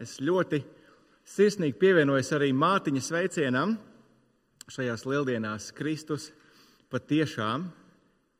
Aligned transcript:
Es 0.00 0.14
ļoti 0.24 0.62
sirsnīgi 1.28 1.76
pievienojos 1.76 2.30
arī 2.32 2.54
mātiņa 2.56 3.00
sveicienam. 3.04 3.74
Šajās 4.70 5.02
lieldienās 5.04 5.66
Kristus 5.76 6.30
patiešām 6.88 7.66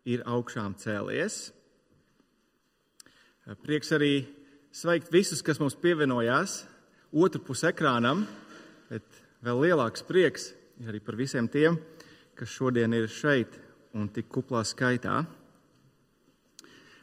ir 0.09 0.23
augšām 0.25 0.73
cēlies. 0.81 1.51
Prieks 3.61 3.93
arī 3.93 4.15
sveikt 4.73 5.13
visus, 5.13 5.43
kas 5.45 5.61
mums 5.61 5.77
pievienojās 5.77 6.63
otru 7.13 7.43
pusi 7.45 7.69
ekrānam, 7.69 8.25
bet 8.89 9.05
vēl 9.45 9.67
lielāks 9.67 10.07
prieks 10.09 10.55
arī 10.89 11.03
par 11.05 11.19
visiem 11.21 11.51
tiem, 11.51 11.77
kas 12.39 12.57
šodien 12.57 12.97
ir 12.97 13.11
šeit 13.13 13.61
un 13.93 14.09
tik 14.09 14.33
kuplā 14.33 14.65
skaitā 14.65 15.27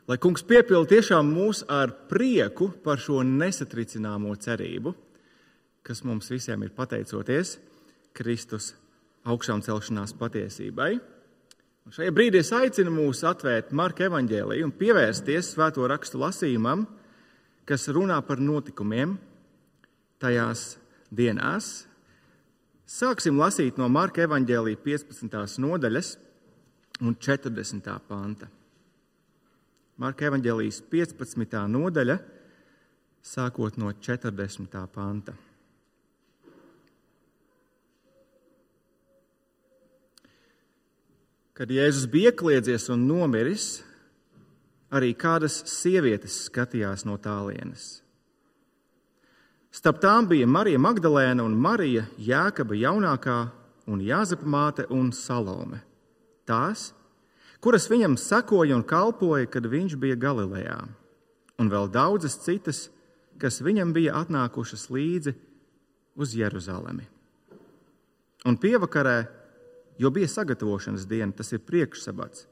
lai 0.08 0.18
kungs 0.24 0.46
piepilda 0.48 0.96
tiešām 0.96 1.28
mūs 1.36 1.66
ar 1.68 1.92
prieku 2.08 2.70
par 2.84 3.02
šo 3.02 3.20
nesatricināmo 3.28 4.32
cerību, 4.40 4.94
kas 5.84 6.04
mums 6.08 6.32
visiem 6.32 6.64
ir 6.64 6.72
pateicoties 6.76 7.58
Kristus 8.16 8.74
augšām 9.28 9.62
celšanās 9.66 10.16
patiesībai. 10.18 10.96
Un 11.88 11.96
šajā 11.96 12.12
brīdī 12.16 12.42
es 12.42 12.52
aicinu 12.56 12.92
mūs 12.92 13.24
atvērt 13.28 13.74
Marka 13.76 14.08
evaņģēlīju 14.08 14.68
un 14.68 14.74
pievērsties 14.76 15.54
svēto 15.54 15.88
rakstu 15.88 16.20
lasījumam, 16.20 16.86
kas 17.68 17.88
runā 17.92 18.18
par 18.28 18.42
notikumiem 18.44 19.16
tajās 20.20 20.74
dienās. 21.12 21.86
Sāksim 22.88 23.40
lasīt 23.40 23.80
no 23.80 23.88
Marka 23.92 24.24
evaņģēlīja 24.24 24.84
15. 24.84 25.60
nodaļas 25.64 26.14
un 27.04 27.16
40. 27.16 27.98
panta. 28.08 28.52
Marka 29.98 30.28
evanģēlijas 30.28 30.84
15. 30.92 31.56
nodaļa, 31.74 32.20
sākot 33.26 33.80
no 33.82 33.90
40. 33.90 34.76
panta. 34.94 35.34
Kad 41.58 41.74
Jēzus 41.74 42.06
bija 42.14 42.30
kliedzies 42.38 42.86
un 42.94 43.08
nomiris, 43.10 43.66
arī 44.94 45.16
kādas 45.18 45.64
sievietes 45.66 46.44
skatījās 46.46 47.02
no 47.10 47.18
tālienes. 47.18 48.04
Starp 49.74 49.98
tām 50.06 50.30
bija 50.30 50.46
Marija 50.46 50.78
Magdalēna 50.78 51.42
un 51.42 51.58
Marija 51.58 52.06
Jēkaba 52.22 52.78
jaunākā 52.78 53.40
un 53.90 54.06
Jāzepa 54.06 54.46
māte 54.46 54.86
un 54.94 55.10
Salome. 55.10 55.82
Tās 56.46 56.92
kuras 57.64 57.88
viņam 57.90 58.18
sekoja 58.20 58.78
un 58.78 58.86
kalpoja, 58.86 59.48
kad 59.50 59.66
viņš 59.66 59.98
bija 60.00 60.20
Galilejā, 60.20 60.80
un 61.58 61.72
vēl 61.72 61.90
daudzas 61.92 62.38
citas, 62.44 62.88
kas 63.42 63.62
viņam 63.62 63.94
bija 63.94 64.18
atnākušas 64.22 64.88
līdzi 64.94 65.34
uz 66.18 66.34
Jeruzalemi. 66.38 67.06
Un 68.46 68.58
pievakarē, 68.58 69.18
jo 69.98 70.12
bija 70.14 70.30
sagatavošanas 70.30 71.08
diena, 71.10 71.34
tas 71.34 71.52
ir 71.54 71.64
priekšsabats. 71.66 72.46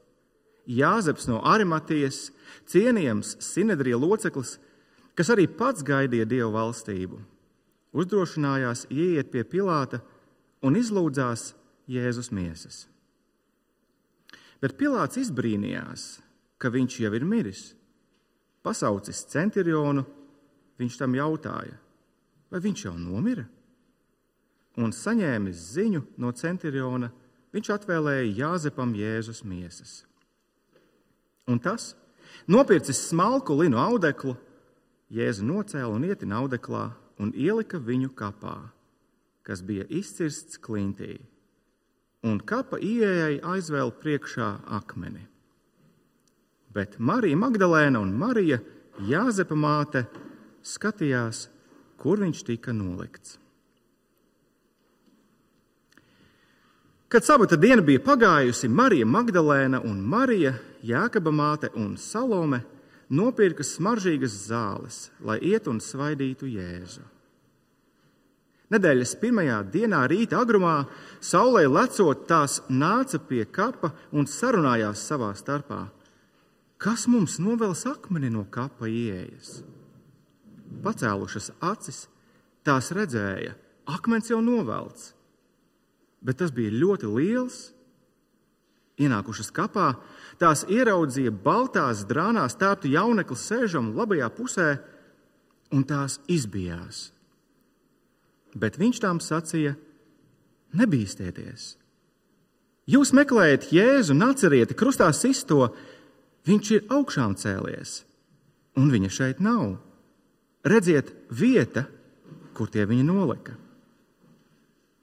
Jāzeps 0.66 1.28
no 1.30 1.38
Arimatijas, 1.46 2.32
cienījams 2.66 3.36
Sinedrija 3.42 3.98
loceklis, 4.02 4.56
kas 5.14 5.30
arī 5.30 5.46
pats 5.46 5.86
gaidīja 5.86 6.26
dievu 6.26 6.50
valstību, 6.56 7.20
uzdrošinājās 7.96 8.88
ieiet 8.90 9.30
pie 9.30 9.46
Pilāta 9.46 10.02
un 10.66 10.76
izlūdzās 10.76 11.52
Jēzus 11.86 12.32
miesas. 12.34 12.84
Bet 14.62 14.76
Pilārs 14.80 15.18
izbrīnījās, 15.20 16.06
ka 16.56 16.70
viņš 16.72 17.00
jau 17.04 17.12
ir 17.16 17.26
miris. 17.28 17.74
Pasaucis 18.64 19.26
centurionu, 19.30 20.02
viņš 20.80 20.96
tam 20.98 21.14
jautāja, 21.14 21.76
vai 22.50 22.62
viņš 22.64 22.86
jau 22.88 22.94
nomira? 22.98 23.44
Un 24.76 24.92
saņēmis 24.92 25.60
ziņu 25.76 26.02
no 26.20 26.32
centuriona, 26.36 27.12
viņš 27.54 27.70
atvēlēja 27.76 28.32
Jāzepam 28.40 28.92
Jēzus 28.96 29.44
miesas. 29.46 30.02
Un 31.48 31.60
tas, 31.62 31.94
nopircis 32.50 33.06
smalku 33.08 33.54
linu 33.56 33.78
audeklu, 33.80 34.34
Jēzu 35.14 35.46
nocēla 35.46 35.92
un 35.94 36.04
ieti 36.08 36.26
naudeklā 36.26 36.90
un 37.22 37.30
ielika 37.32 37.78
viņu 37.78 38.10
kapā, 38.18 38.56
kas 39.46 39.62
bija 39.62 39.86
izcirsts 39.88 40.58
klintī 40.58 41.20
un 42.26 42.40
kapa 42.42 42.80
ieejai 42.82 43.38
aizvēl 43.54 43.92
priekšā 44.02 44.50
akmeni. 44.78 45.22
Bet 46.74 46.98
Marija 46.98 47.38
Magdalēna 47.40 48.02
un 48.02 48.12
Marija 48.18 48.58
Jāzepa 49.06 49.56
māte 49.56 50.04
skatījās, 50.66 51.46
kur 52.00 52.20
viņš 52.20 52.42
tika 52.48 52.74
nolikts. 52.76 53.38
Kad 57.08 57.24
sabata 57.24 57.56
diena 57.56 57.84
bija 57.86 58.02
pagājusi, 58.02 58.68
Marija 58.68 59.06
Magdalēna 59.06 59.80
un 59.86 60.00
Marija 60.02 60.56
Jākaba 60.84 61.30
māte 61.32 61.70
un 61.78 61.94
Salome 61.96 62.64
nopirka 63.08 63.64
smaržīgas 63.64 64.34
zāles, 64.48 65.06
lai 65.22 65.38
iet 65.38 65.68
un 65.70 65.78
svaidītu 65.80 66.50
Jēzu. 66.50 67.04
Nedēļas 68.66 69.12
pirmajā 69.20 69.60
dienā 69.70 70.00
rīta 70.10 70.40
agrumā 70.42 70.88
saulē 71.22 71.68
lecot 71.70 72.24
tās 72.26 72.58
nāca 72.66 73.20
pie 73.22 73.44
kapa 73.46 73.92
un 74.10 74.26
sarunājās 74.26 75.04
savā 75.06 75.30
starpā. 75.38 75.84
Kas 76.82 77.06
mums 77.06 77.38
novels 77.38 77.84
akmeni 77.86 78.32
no 78.32 78.42
kapa 78.50 78.90
ieejas? 78.90 79.62
Pacēlušas 80.82 81.52
acis, 81.62 82.02
tās 82.66 82.90
redzēja, 82.90 83.54
akmens 83.86 84.32
jau 84.34 84.42
novelts, 84.42 85.12
bet 86.20 86.42
tas 86.42 86.50
bija 86.50 86.74
ļoti 86.74 87.14
liels. 87.14 87.62
Ienākušas 88.98 89.52
kapā, 89.54 89.92
tās 90.40 90.64
ieraudzīja 90.72 91.30
baltās 91.30 92.02
drānās 92.08 92.56
tērptu 92.58 92.90
jaunekli 92.90 93.36
sēžam 93.38 93.92
labajā 93.94 94.30
pusē, 94.34 94.70
un 95.70 95.84
tās 95.86 96.16
izbijās 96.32 97.10
bet 98.56 98.78
viņš 98.80 99.02
tām 99.04 99.20
sacīja: 99.20 99.76
Nebīsties! 100.76 101.74
Jūs 102.86 103.10
meklējat 103.16 103.72
Jēzu, 103.74 104.14
naceriet, 104.14 104.76
krustā 104.78 105.08
sisto, 105.14 105.72
viņš 106.46 106.70
ir 106.76 106.84
augšām 106.94 107.34
cēlies, 107.38 108.04
un 108.78 108.92
viņa 108.92 109.10
šeit 109.10 109.40
nav. 109.42 109.80
Redziet, 110.66 111.10
vieta, 111.30 111.86
kur 112.54 112.70
tie 112.70 112.86
viņa 112.86 113.06
nolika. 113.06 113.56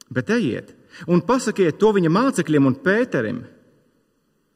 Bet 0.08 0.32
ejiet 0.32 0.72
un 1.10 1.20
pasakiet 1.26 1.76
to 1.80 1.90
viņa 1.96 2.12
mācekļiem 2.12 2.70
un 2.70 2.78
pēterim. 2.80 3.42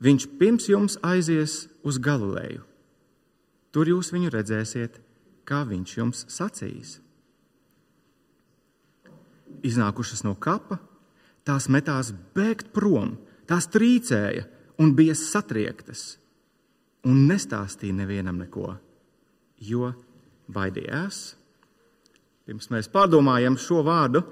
Viņš 0.04 0.26
pirms 0.38 0.69
jums 0.70 0.97
aizies 1.03 1.66
uz 1.82 1.98
Galileju. 1.98 2.62
Tur 3.75 3.91
jūs 3.91 4.12
viņu 4.14 4.31
redzēsiet, 4.32 5.00
kā 5.44 5.64
viņš 5.69 5.97
jums 5.98 6.25
sacīs 6.32 6.98
iznākušas 9.66 10.25
no 10.26 10.34
kapa, 10.38 10.78
tās 11.47 11.69
metās 11.72 12.12
bēgt 12.36 12.72
prom, 12.76 13.16
tās 13.48 13.69
trīcēja 13.72 14.44
un 14.82 14.92
bija 14.97 15.16
satriektas, 15.19 16.19
un 17.09 17.26
nestāstīja 17.31 17.97
nevienam 17.97 18.38
neko, 18.42 18.75
jo 19.64 19.92
baidījās. 20.53 21.22
Pirms 22.48 22.70
mēs 22.72 22.88
pārdomājam 22.92 23.58
šo 23.60 23.82
vārdu, 23.84 24.22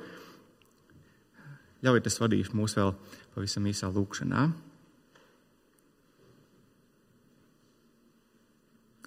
ļaujiet, 1.84 2.08
es 2.08 2.20
vadīšu 2.20 2.56
mūs 2.56 2.76
vēl 2.78 2.94
pavisam 3.34 3.66
īsā 3.68 3.90
lūkšanā. 3.92 4.46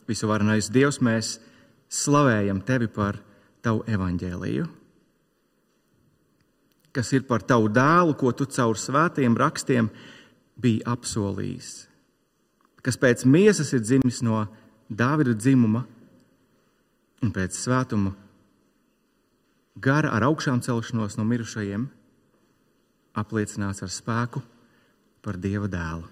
Visuvarenais 0.10 0.72
Dievs, 0.74 1.02
mēs 1.06 1.36
slavējam 1.94 2.64
Tevi 2.66 2.90
par 2.90 3.22
Tavu 3.62 3.84
evaņģēliju 3.92 4.79
kas 7.00 7.14
ir 7.16 7.24
par 7.24 7.40
tavu 7.48 7.70
dēlu, 7.72 8.12
ko 8.20 8.34
tu 8.36 8.44
caur 8.52 8.76
svētajiem 8.76 9.38
rakstiem 9.40 9.88
biji 10.60 10.82
apsolījis, 10.84 11.70
kas 12.84 13.00
pēc 13.00 13.24
miesas 13.24 13.72
ir 13.72 13.86
dzimis 13.86 14.20
no 14.28 14.42
Dāvida 14.90 15.32
dzimuma 15.38 15.86
un 17.24 17.32
pēc 17.32 17.56
svētuma 17.56 18.12
gara 19.80 20.12
ar 20.12 20.26
augšām 20.28 20.60
celšanos 20.66 21.16
no 21.16 21.24
mirušajiem, 21.30 21.86
apliecināts 23.22 23.86
ar 23.86 23.94
spēku 23.94 24.42
par 25.24 25.40
Dieva 25.40 25.70
dēlu. 25.72 26.10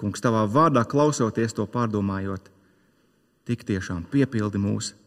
Kungs, 0.00 0.24
tavā 0.24 0.48
vārdā 0.50 0.82
klausoties 0.88 1.54
to 1.54 1.68
pārdomājot, 1.70 2.50
tik 3.46 3.62
tiešām 3.68 4.02
piepildi 4.10 4.58
mūsu 4.58 4.98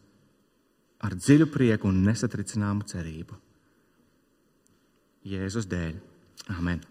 ar 1.04 1.14
dziļu 1.16 1.48
prieku 1.52 1.90
un 1.90 2.02
nesatricināmu 2.06 2.86
cerību. 2.88 3.36
Jēzus 5.26 5.66
dēļ. 5.68 5.96
Amen. 6.56 6.84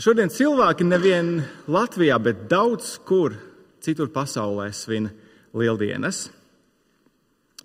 Šodien 0.00 0.32
cilvēki 0.32 0.86
nevien 0.88 1.36
Latvijā, 1.70 2.16
bet 2.18 2.46
daudz 2.50 2.96
kur 3.06 3.36
citur 3.84 4.08
pasaulē 4.10 4.70
svin 4.74 5.10
lieldienas. 5.54 6.26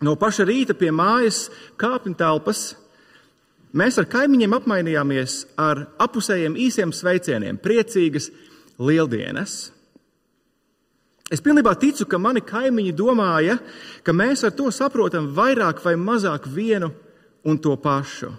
No 0.01 0.17
paša 0.19 0.45
rīta 0.45 0.75
pie 0.77 0.91
mājas 0.93 1.45
kāpņu 1.81 2.17
telpas 2.19 2.71
mēs 3.77 3.99
ar 4.01 4.09
kaimiņiem 4.11 4.55
apmainījāmies 4.57 5.35
ar 5.61 5.85
apusējiem 6.01 6.57
īsiem 6.59 6.93
sveicieniem, 6.93 7.59
priecīgas 7.61 8.29
lieldienas. 8.81 9.71
Es 11.31 11.39
pilnībā 11.39 11.71
ticu, 11.79 12.03
ka 12.11 12.19
mani 12.19 12.41
kaimiņi 12.43 12.91
domāja, 12.91 13.55
ka 14.03 14.11
mēs 14.11 14.43
ar 14.43 14.51
to 14.55 14.67
saprotam 14.75 15.29
vairāk 15.31 15.79
vai 15.85 15.95
mazāk 15.95 16.49
vienu 16.51 16.91
un 17.47 17.59
to 17.61 17.77
pašu. 17.79 18.33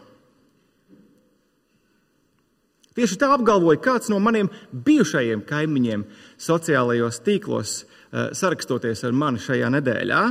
Tieši 2.92 3.16
tā 3.16 3.30
apgalvoja 3.32 3.80
kāds 3.80 4.10
no 4.12 4.18
maniem 4.20 4.50
bijušajiem 4.72 5.40
kaimiņiem 5.48 6.04
sociālajos 6.36 7.22
tīklos, 7.24 7.84
eh, 8.12 8.28
sarakstoties 8.36 9.04
ar 9.04 9.12
mani 9.12 9.40
šajā 9.40 9.70
nedēļā. 9.72 10.22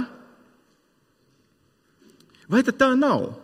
Vai 2.48 2.62
tā 2.62 2.94
nav? 2.94 3.40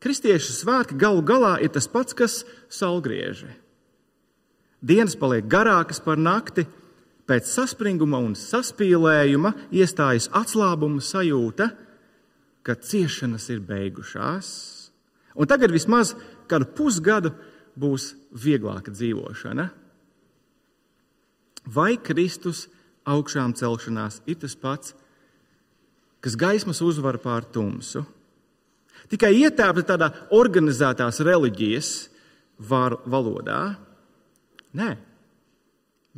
Kristiešu 0.00 0.54
svētki 0.54 0.96
galu 0.96 1.22
galā 1.22 1.60
ir 1.60 1.68
tas 1.68 1.88
pats, 1.88 2.14
kas 2.14 2.44
saulgrieži. 2.70 3.50
Dienas 4.80 5.16
paliek 5.16 5.44
garākas 5.44 5.98
par 6.02 6.16
nakti, 6.16 6.66
pēc 7.28 7.48
saspringuma 7.50 8.20
un 8.24 8.34
saspīlējuma 8.38 9.52
iestājas 9.74 10.30
atslābuma 10.36 11.02
sajūta, 11.04 11.68
ka 12.64 12.76
ciešanas 12.76 13.48
ir 13.52 13.60
beigušās. 13.64 14.48
Un 15.38 15.48
tagad 15.48 15.72
vismaz 15.72 16.14
kādu 16.50 16.68
pusgadu 16.76 17.32
būs 17.78 18.14
vieglāka 18.32 18.92
dzīvošana. 18.92 19.68
Vai 21.68 21.92
Kristus 22.00 22.66
augšām 23.08 23.54
celšanās 23.56 24.22
ir 24.28 24.40
tas 24.40 24.56
pats, 24.56 24.94
kas 26.24 26.36
gaismas 26.36 26.80
uzvara 26.84 27.20
pār 27.20 27.46
tumsu? 27.52 28.06
Tikai 29.08 29.34
ietēpta 29.44 29.84
tādā 29.86 30.08
organizētās 30.34 31.20
reliģijas 31.24 31.90
valodā. 32.58 33.62
Nē, 34.76 34.90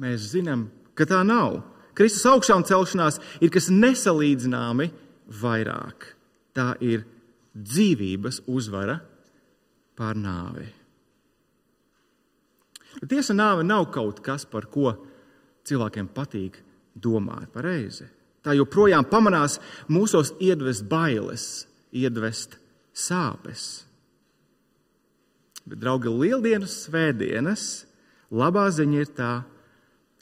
mēs 0.00 0.30
zinām, 0.32 0.70
ka 1.00 1.08
tā 1.08 1.23
nav. 1.25 1.62
Kristus 1.97 2.26
augšām 2.29 2.64
celšanās 2.69 3.19
ir 3.41 3.52
kas 3.52 3.70
nesalīdzināmi 3.73 4.91
vairāk. 5.41 6.12
Tā 6.56 6.75
ir 6.85 7.06
dzīvības 7.56 8.43
uzvara 8.50 9.00
pār 9.99 10.19
nāvi. 10.20 10.69
Tiesa, 13.06 13.35
nāve 13.37 13.64
nav 13.64 13.88
kaut 13.94 14.20
kas, 14.25 14.44
par 14.44 14.67
ko 14.70 14.93
cilvēkiem 15.69 16.08
patīk 16.14 16.58
domāt 16.94 17.53
pareizi. 17.55 18.08
Tā 18.44 18.55
joprojām 18.56 19.05
pamanās 19.08 19.58
mūsos 19.93 20.32
iedvest 20.41 20.87
bailes, 20.88 21.44
iedvest 21.93 22.56
sāpes. 22.96 23.85
Bet, 25.69 25.79
draugi, 25.82 26.11
lieldienas 26.11 26.75
svētdienas 26.87 27.67
labā 28.32 28.67
ziņa 28.75 29.03
ir 29.05 29.12
tā, 29.14 29.32
ka 29.44 29.59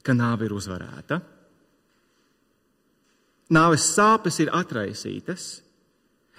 ka 0.02 0.14
nāve 0.16 0.48
ir 0.48 0.54
uzvarēta. 0.56 1.20
Nāves 3.54 3.86
sāpes 3.94 4.38
ir 4.44 4.50
atraisītas, 4.52 5.62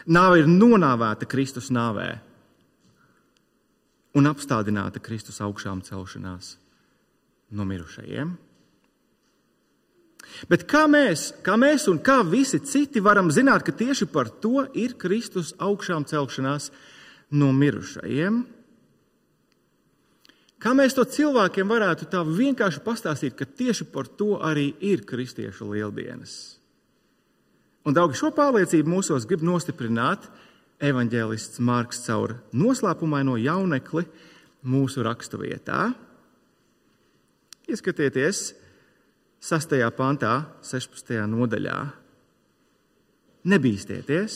nāve 0.05 0.43
ir 0.43 0.49
nonāvēta 0.49 1.25
Kristus 1.29 1.71
nāvē 1.73 2.11
un 4.17 4.29
apstādināta 4.29 5.01
Kristus 5.01 5.41
augšām 5.41 5.81
celšanās 5.85 6.53
no 7.57 7.65
mirušajiem. 7.65 8.35
Bet 10.49 10.65
kā 10.69 10.83
mēs, 10.89 11.31
kā 11.45 11.55
mēs 11.57 11.87
un 11.89 11.97
kā 12.05 12.19
visi 12.27 12.59
citi 12.61 13.01
varam 13.01 13.31
zināt, 13.33 13.65
ka 13.65 13.73
tieši 13.73 14.05
par 14.13 14.29
to 14.41 14.67
ir 14.77 14.93
Kristus 15.01 15.55
augšām 15.57 16.05
celšanās 16.09 16.69
no 17.33 17.49
mirušajiem? 17.55 18.43
Kā 20.59 20.73
mēs 20.75 20.91
to 20.91 21.05
cilvēkiem 21.07 21.69
varētu 21.71 22.09
tā 22.11 22.19
vienkārši 22.27 22.81
pastāstīt, 22.83 23.37
ka 23.39 23.47
tieši 23.47 23.85
par 23.93 24.09
to 24.19 24.35
arī 24.43 24.73
ir 24.83 25.05
kristiešu 25.07 25.69
lieldienas? 25.71 26.59
Un 27.87 27.95
daudz 27.95 28.19
šo 28.19 28.33
pārliecību 28.35 28.91
mūsos 28.91 29.23
grib 29.27 29.45
nostiprināt 29.47 30.27
evanģēlists 30.83 31.61
Marks 31.63 32.03
caur 32.03 32.35
noslēpumaino 32.51 33.37
jaunekli 33.39 34.03
mūsu 34.67 35.03
raksturvietā. 35.07 35.93
Ieskatieties 37.71 38.49
6. 39.39 39.77
pantā, 39.95 40.33
16. 40.59 41.15
nodaļā. 41.31 41.77
Nebīsties, 43.47 44.35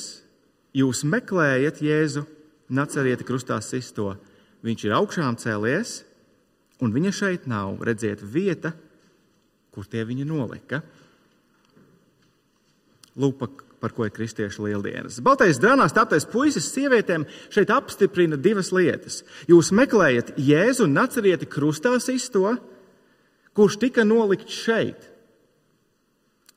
jūs 0.71 1.03
meklējat 1.03 1.83
Jēzu, 1.83 2.23
nacerieti 2.71 3.27
krustā 3.27 3.59
sisto. 3.59 4.13
Viņš 4.63 4.87
ir 4.87 4.95
augšām 4.95 5.35
cēlies, 5.35 5.97
un 6.83 6.93
viņa 6.95 7.13
šeit 7.15 7.47
nav. 7.49 7.79
Redziet, 7.85 8.21
vieta, 8.21 8.73
kur 9.73 9.87
tie 9.89 10.03
viņa 10.07 10.27
nolika. 10.29 10.81
Lūk, 13.19 13.63
par 13.83 13.91
ko 13.93 14.07
ir 14.07 14.13
kristiešu 14.15 14.63
lieldienas. 14.63 15.19
Baltais 15.23 15.59
drānās 15.61 15.93
tāpēc 15.95 16.25
puisis 16.31 16.69
sievietēm 16.71 17.25
šeit 17.53 17.73
apstiprina 17.73 18.39
divas 18.39 18.71
lietas. 18.71 19.21
Jūs 19.49 19.73
meklējat 19.75 20.37
Jēzu 20.39 20.87
un 20.87 20.95
nacerieti 20.95 21.49
krustā 21.51 21.91
sisto, 21.99 22.55
kurš 23.53 23.81
tika 23.81 24.05
nolikts 24.07 24.55
šeit. 24.63 25.09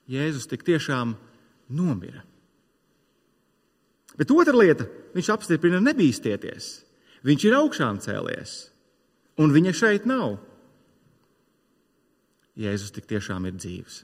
Jēzus 0.06 0.46
tik 0.46 0.62
tiešām 0.66 1.16
nomira. 1.74 2.22
Bet 4.16 4.30
otra 4.32 4.54
lieta, 4.56 4.86
viņš 5.16 5.32
apstiprina 5.34 5.82
nebīsties. 5.82 6.70
Viņš 7.26 7.48
ir 7.48 7.58
augšām 7.58 7.98
cēlies 8.00 8.54
un 9.40 9.54
viņa 9.54 9.72
šeit 9.76 10.06
nav. 10.08 10.38
Jēzus 12.56 12.94
tik 12.96 13.08
tiešām 13.10 13.48
ir 13.48 13.56
dzīves. 13.58 14.02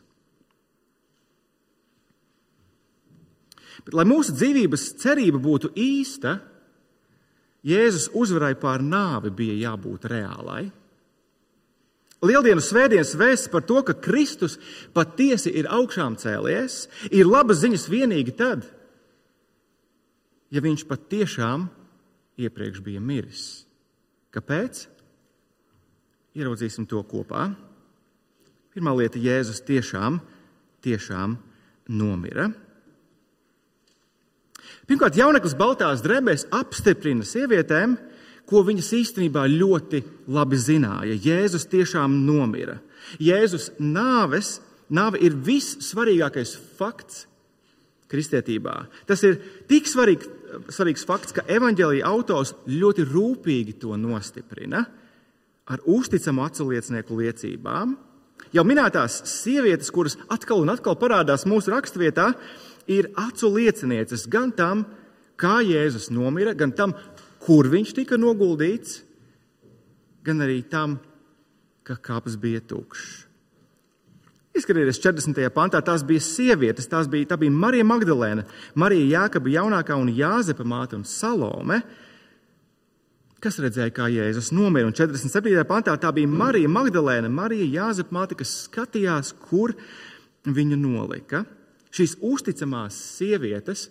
Bet, 3.82 3.94
lai 3.96 4.05
mūsu 4.06 4.34
dzīvības 4.37 4.90
cerība 5.00 5.40
būtu 5.43 5.73
īsta, 5.79 6.37
Jēzus 7.62 8.08
uzvarai 8.19 8.56
pār 8.58 8.82
nāvi 8.82 9.31
bija 9.38 9.55
jābūt 9.70 10.08
reālai. 10.11 10.64
Lieldienas 12.23 12.69
svētdienas 12.70 13.17
vēsts 13.19 13.50
par 13.50 13.64
to, 13.67 13.81
ka 13.87 13.94
Kristus 13.99 14.56
patiesi 14.94 15.50
ir 15.58 15.69
augšām 15.70 16.14
cēlies, 16.18 16.85
ir 17.11 17.26
labas 17.26 17.62
ziņas 17.62 17.88
vienīgi 17.90 18.35
tad, 18.38 18.66
ja 20.54 20.62
viņš 20.62 20.85
patiešām 20.90 21.66
iepriekš 22.42 22.83
bija 22.85 23.02
miris. 23.02 23.64
Kāpēc? 24.35 24.85
Ieraudzīsim 26.33 26.87
to 26.89 27.03
kopā. 27.05 27.51
Pirmā 28.73 28.95
lieta- 28.97 29.21
Jēzus 29.29 29.61
tiešām, 29.69 30.21
tiešām 30.81 31.37
nomira. 31.93 32.47
Pirmkārt, 34.89 35.17
jauneklis 35.17 35.55
Baltās 35.55 36.01
drēbēs 36.01 36.47
apstiprina 36.51 37.27
sievietēm, 37.29 37.99
ko 38.49 38.62
viņas 38.65 38.89
īstenībā 38.97 39.45
ļoti 39.53 40.03
labi 40.29 40.57
zināja. 40.57 41.19
Jēzus 41.21 41.69
tiešām 41.69 42.25
nomira. 42.25 42.81
Jēzus 43.21 43.71
nāves, 43.79 44.61
nāve 44.91 45.21
ir 45.21 45.37
vissvarīgākais 45.37 46.57
fakts 46.79 47.27
kristietībā. 48.09 48.87
Tas 49.07 49.23
ir 49.23 49.39
tik 49.69 49.85
svarīgs, 49.85 50.29
svarīgs 50.73 51.05
fakts, 51.05 51.33
ka 51.33 51.45
evaņģēlīja 51.45 52.09
autors 52.09 52.55
ļoti 52.67 53.05
rūpīgi 53.05 53.79
to 53.85 53.97
nostiprina 54.01 54.87
ar 55.73 55.83
uzticamu 55.88 56.45
atsauliecinieku 56.45 57.17
liecībām. 57.23 57.95
Jau 58.52 58.64
minētās 58.69 59.23
sievietes, 59.31 59.91
kuras 59.95 60.19
atkal 60.33 60.61
un 60.61 60.73
atkal 60.73 60.99
parādās 61.00 61.47
mūsu 61.49 61.73
raksturvietā, 61.73 62.33
ir 62.91 63.09
acu 63.17 63.49
liecinieces 63.55 64.26
gan 64.31 64.52
tam, 64.52 64.85
kā 65.41 65.61
Jēzus 65.64 66.11
nomira, 66.12 66.52
gan 66.55 66.75
tam, 66.76 66.95
kur 67.43 67.71
viņš 67.73 67.95
tika 67.97 68.19
noguldīts, 68.21 69.00
gan 70.26 70.45
arī 70.45 70.61
tam, 70.69 70.99
ka 71.87 71.97
kāps 71.99 72.37
bija 72.38 72.62
tukšs. 72.62 73.23
Izskatieties, 74.52 74.99
40. 75.00 75.38
pantā 75.55 75.81
tās 75.81 76.02
bija 76.05 76.21
sievietes, 76.21 76.85
tās 76.91 77.07
bija, 77.09 77.31
tā 77.31 77.38
bija 77.41 77.55
Marija 77.57 77.87
Magdalēna, 77.88 78.45
Marija 78.76 79.23
Jākaba 79.23 79.49
jaunākā 79.49 79.97
un 79.97 80.11
Jāzepa 80.12 80.67
māte 80.69 80.99
un 80.99 81.07
Salome 81.09 81.81
kas 83.42 83.58
redzēja, 83.62 83.92
kā 83.94 84.06
Jēzus 84.12 84.52
nomira. 84.54 84.87
Un 84.87 84.94
47. 84.96 85.64
pantā 85.68 85.94
tā 86.00 86.12
bija 86.14 86.30
Marija 86.30 86.70
Magdalēna, 86.70 87.30
Marija 87.32 87.66
Jāzepa 87.66 88.14
māte, 88.14 88.38
kas 88.38 88.52
skatījās, 88.68 89.32
kur 89.49 89.75
viņu 90.46 90.78
nolika. 90.78 91.42
Šīs 91.92 92.16
uzticamās 92.25 92.96
sievietes 93.18 93.88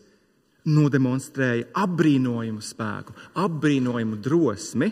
nodemonstrēja 0.72 1.68
apbrīnojumu 1.84 2.64
spēku, 2.64 3.16
apbrīnojumu 3.42 4.20
drosmi, 4.22 4.92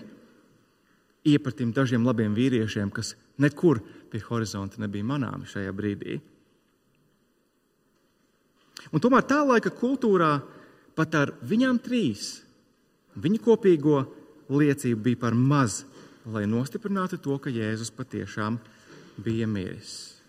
iepratim 1.29 1.71
dažiem 1.75 2.05
labiem 2.07 2.35
vīriešiem, 2.37 2.91
kas 2.93 3.13
nekur 3.41 3.81
pie 4.09 4.21
horizonta 4.25 4.81
nebija 4.81 5.05
manāmi 5.05 5.49
šajā 5.49 5.73
brīdī. 5.75 6.19
Un 8.89 9.03
tomēr 9.03 9.25
tā 9.29 9.41
laika 9.45 9.71
kultūrā 9.75 10.31
pat 10.97 11.17
ar 11.19 11.33
viņām 11.45 11.81
trīs 11.83 12.39
viņa 13.19 13.41
kopīgo 13.43 13.99
liecību 14.50 15.01
bija 15.10 15.24
par 15.25 15.38
maz, 15.38 15.84
lai 16.29 16.46
nostiprinātu 16.50 17.20
to, 17.22 17.38
ka 17.41 17.53
Jēzus 17.53 17.94
patiešām 17.96 18.60
bija 19.24 19.48
miris. 19.50 20.20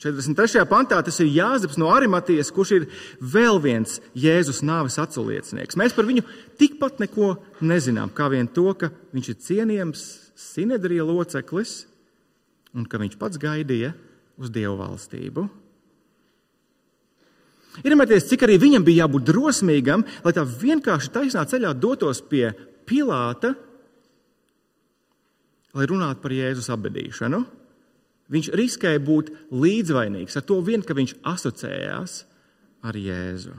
43. 0.00 0.60
pantā 0.68 0.98
tas 1.04 1.16
ir 1.22 1.30
Jāzeps 1.32 1.78
no 1.80 1.88
Arimatijas, 1.92 2.50
kurš 2.52 2.72
ir 2.76 2.86
vēl 3.20 3.60
viens 3.64 3.96
Jēzus 4.16 4.60
nāves 4.66 4.98
aculiecinieks. 5.00 5.78
Mēs 5.80 5.96
par 5.96 6.08
viņu 6.08 6.24
tikpat 6.60 7.00
neko 7.00 7.32
nezinām, 7.64 8.12
kā 8.12 8.28
vien 8.32 8.48
to, 8.48 8.68
ka 8.76 8.92
viņš 9.14 9.30
ir 9.32 9.38
cienījams 9.46 10.04
Sinedrija 10.40 11.06
loceklis 11.08 11.84
un 12.76 12.84
ka 12.88 13.00
viņš 13.00 13.16
pats 13.20 13.40
gaidīja 13.40 13.94
uz 14.40 14.52
Dievu 14.52 14.76
valstību. 14.80 15.48
Iedomājieties, 17.78 18.26
cik 18.32 18.44
arī 18.44 18.58
viņam 18.60 18.84
bija 18.86 19.04
jābūt 19.04 19.28
drosmīgam, 19.30 20.02
lai 20.24 20.32
tā 20.34 20.42
vienkārši 20.44 21.12
taisnā 21.14 21.44
ceļā 21.48 21.70
dotos 21.78 22.20
pie 22.26 22.50
Pilāta, 22.90 23.52
lai 25.78 25.86
runātu 25.86 26.24
par 26.24 26.34
Jēzus 26.34 26.70
apbedīšanu. 26.74 27.44
Viņš 28.30 28.50
riskēja 28.58 29.02
būt 29.02 29.30
līdzvainīgs 29.54 30.38
ar 30.38 30.46
to 30.46 30.58
vien, 30.66 30.82
ka 30.82 30.96
viņš 30.98 31.16
asociējās 31.26 32.16
ar 32.86 32.98
Jēzu. 32.98 33.54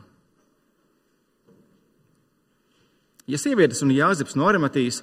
Ja 3.31 3.39
sievietes 3.39 3.83
un 3.85 3.93
Jāzeps 3.95 4.35
no 4.35 4.47
Arimatīs 4.49 5.01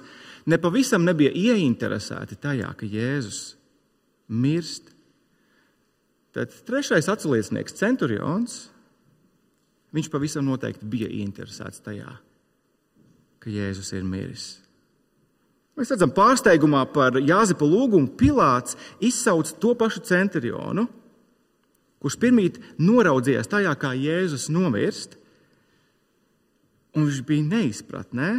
nepavisam 0.49 1.05
nebija 1.05 1.31
ieinteresēti 1.33 2.37
tajā, 2.41 2.69
ka 2.77 2.85
Jēzus 2.85 3.55
mirst, 4.29 4.91
tad 6.37 6.53
trešais 6.67 7.09
atsliecinieks, 7.09 7.77
centurions, 7.79 8.67
viņš 9.95 10.09
pavisam 10.11 10.47
noteikti 10.47 10.87
bija 10.89 11.09
ieinteresēts 11.09 11.83
tajā, 11.85 12.11
ka 13.39 13.53
Jēzus 13.53 13.93
ir 13.97 14.05
miris. 14.05 14.49
Mēs 15.79 15.93
redzam, 15.93 16.11
pārsteigumā 16.11 16.81
par 16.91 17.15
Jāzepa 17.23 17.63
lūgumu 17.63 18.11
Pilārs 18.19 18.75
izsauc 18.99 19.53
to 19.63 19.71
pašu 19.79 20.03
centurionu, 20.09 20.89
kurš 22.03 22.17
pirmīt 22.19 22.59
noraudzījās 22.83 23.47
tajā, 23.47 23.71
kā 23.79 23.93
Jēzus 23.95 24.49
nomirst, 24.51 25.15
un 26.95 27.07
viņš 27.07 27.21
bija 27.27 27.47
neizpratnē. 27.47 28.31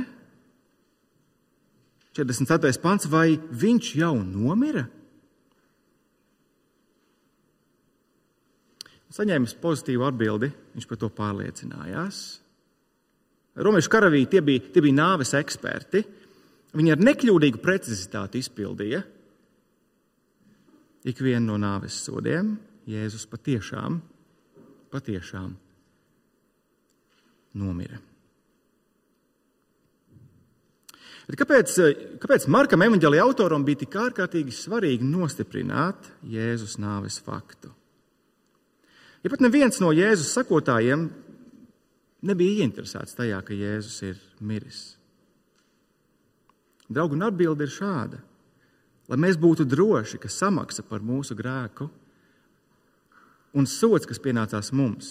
44. 2.19 2.73
pants, 2.83 3.09
vai 3.09 3.39
viņš 3.39 3.93
jau 3.97 4.15
nomira? 4.21 4.89
Saņēmis 9.11 9.57
pozitīvu 9.59 10.07
atbildi, 10.07 10.51
viņš 10.77 10.87
par 10.87 10.99
to 11.01 11.09
pārliecinājās. 11.15 12.19
Romiešu 13.61 13.91
karavīri 13.91 14.29
tie 14.31 14.43
bija, 14.47 14.63
tie 14.71 14.83
bija 14.85 14.99
nāves 15.01 15.35
eksperti. 15.35 16.05
Viņi 16.79 16.93
ar 16.95 17.01
nekļūdīgu 17.03 17.59
precizitāti 17.63 18.39
izpildīja 18.39 19.03
ikvienu 21.11 21.51
no 21.51 21.57
nāves 21.59 21.97
sodiem. 22.05 22.55
Jēzus 22.91 23.27
patiešām, 23.31 23.99
patiešām 24.91 25.51
nomira. 27.61 27.99
Bet 31.31 31.39
kāpēc, 31.39 31.75
kāpēc 32.23 32.47
Markam 32.51 32.83
evanģēlīja 32.83 33.27
autoram 33.27 33.67
bija 33.67 33.83
tik 33.85 33.99
ārkārtīgi 34.01 34.55
svarīgi 34.55 35.07
nostiprināt 35.07 36.09
Jēzus 36.27 36.79
nāves 36.83 37.21
faktu? 37.23 37.71
Ja 39.21 39.31
pat 39.33 39.43
neviens 39.45 39.81
no 39.83 39.91
Jēzus 39.93 40.33
sakotājiem 40.33 41.09
nebija 42.25 42.63
ieinteresēts 42.63 43.17
tajā, 43.19 43.41
ka 43.45 43.57
Jēzus 43.57 43.99
ir 44.09 44.21
miris. 44.41 44.81
Draugi, 46.91 47.19
un 47.19 47.27
atbilde 47.29 47.67
ir 47.67 47.73
šāda. 47.73 48.21
Lai 49.11 49.19
mēs 49.21 49.37
būtu 49.41 49.67
droši, 49.67 50.21
ka 50.23 50.31
samaksa 50.31 50.85
par 50.87 51.03
mūsu 51.03 51.37
grēku 51.39 51.89
un 53.59 53.67
sots, 53.67 54.07
kas 54.07 54.23
pienācās 54.23 54.71
mums, 54.73 55.11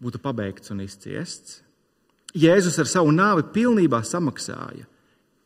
būtu 0.00 0.20
pabeigts 0.22 0.72
un 0.72 0.84
izciests, 0.84 1.60
Jēzus 2.30 2.76
ar 2.78 2.86
savu 2.86 3.10
nāvi 3.10 3.42
pilnībā 3.50 4.04
samaksāja 4.06 4.84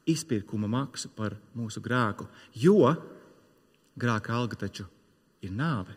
izpirkuma 0.04 0.68
maksu 0.68 1.08
par 1.16 1.32
mūsu 1.56 1.80
grēku, 1.80 2.26
jo 2.60 2.90
grēka 3.96 4.34
alga 4.36 4.58
taču 4.66 4.84
ir 5.40 5.54
nāve. 5.56 5.94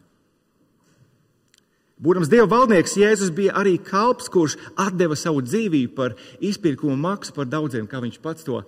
Būdams 1.98 2.30
Dieva 2.30 2.46
valdnieks, 2.52 2.94
Jēzus 3.00 3.32
bija 3.34 3.56
arī 3.58 3.80
kalps, 3.82 4.28
kurš 4.30 4.58
deva 4.94 5.16
savu 5.18 5.42
dzīvību 5.42 5.96
par 5.98 6.14
izpirkumu 6.38 6.94
maksu 6.94 7.34
par 7.34 7.50
daudziem, 7.50 7.88
kā 7.90 8.02
viņš 8.04 8.20
pats 8.22 8.46
to 8.46 8.62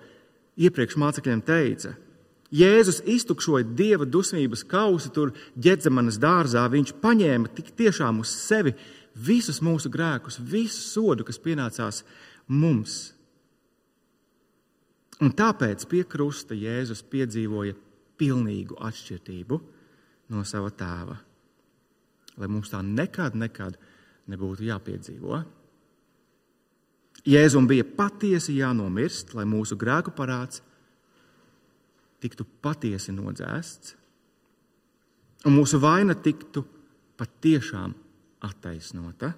iepriekš 0.58 0.96
mācekļiem 0.98 1.42
teica. 1.46 1.94
Jēzus 2.50 2.98
iztukšoja 3.06 3.68
Dieva 3.78 4.04
dusmības 4.04 4.64
kausu 4.66 5.12
tur 5.14 5.30
ģedzemanas 5.54 6.18
dārzā. 6.18 6.66
Viņš 6.66 6.96
paņēma 6.98 7.52
tik 7.54 7.70
tiešām 7.78 8.18
uz 8.24 8.34
sevi 8.34 8.74
visus 9.14 9.62
mūsu 9.62 9.92
grēkus, 9.94 10.40
visu 10.42 10.82
sodu, 10.82 11.22
kas 11.22 11.38
pienācās 11.38 12.02
mums. 12.50 12.98
Un 15.22 15.30
tāpēc 15.30 15.86
pie 15.86 16.02
krusta 16.02 16.58
Jēzus 16.58 17.06
piedzīvoja 17.06 17.78
pilnīgu 18.18 18.82
atšķirību 18.82 19.64
no 20.34 20.42
sava 20.48 20.74
tēva 20.74 21.20
lai 22.40 22.48
mums 22.50 22.72
tā 22.72 22.80
nekad, 22.84 23.36
nekad 23.38 23.78
nebūtu 24.30 24.66
jāpiedzīvo. 24.68 25.42
Jēzum 27.28 27.66
bija 27.68 27.84
patiesi 27.84 28.56
jānomirst, 28.56 29.34
lai 29.36 29.44
mūsu 29.48 29.76
grēku 29.80 30.14
parāds 30.16 30.62
tiktu 32.20 32.44
patiesi 32.64 33.12
nodzēsts, 33.16 33.94
un 35.48 35.56
mūsu 35.56 35.80
vaina 35.80 36.16
tiktu 36.16 36.64
patiešām 37.20 37.94
attaisnota. 38.44 39.32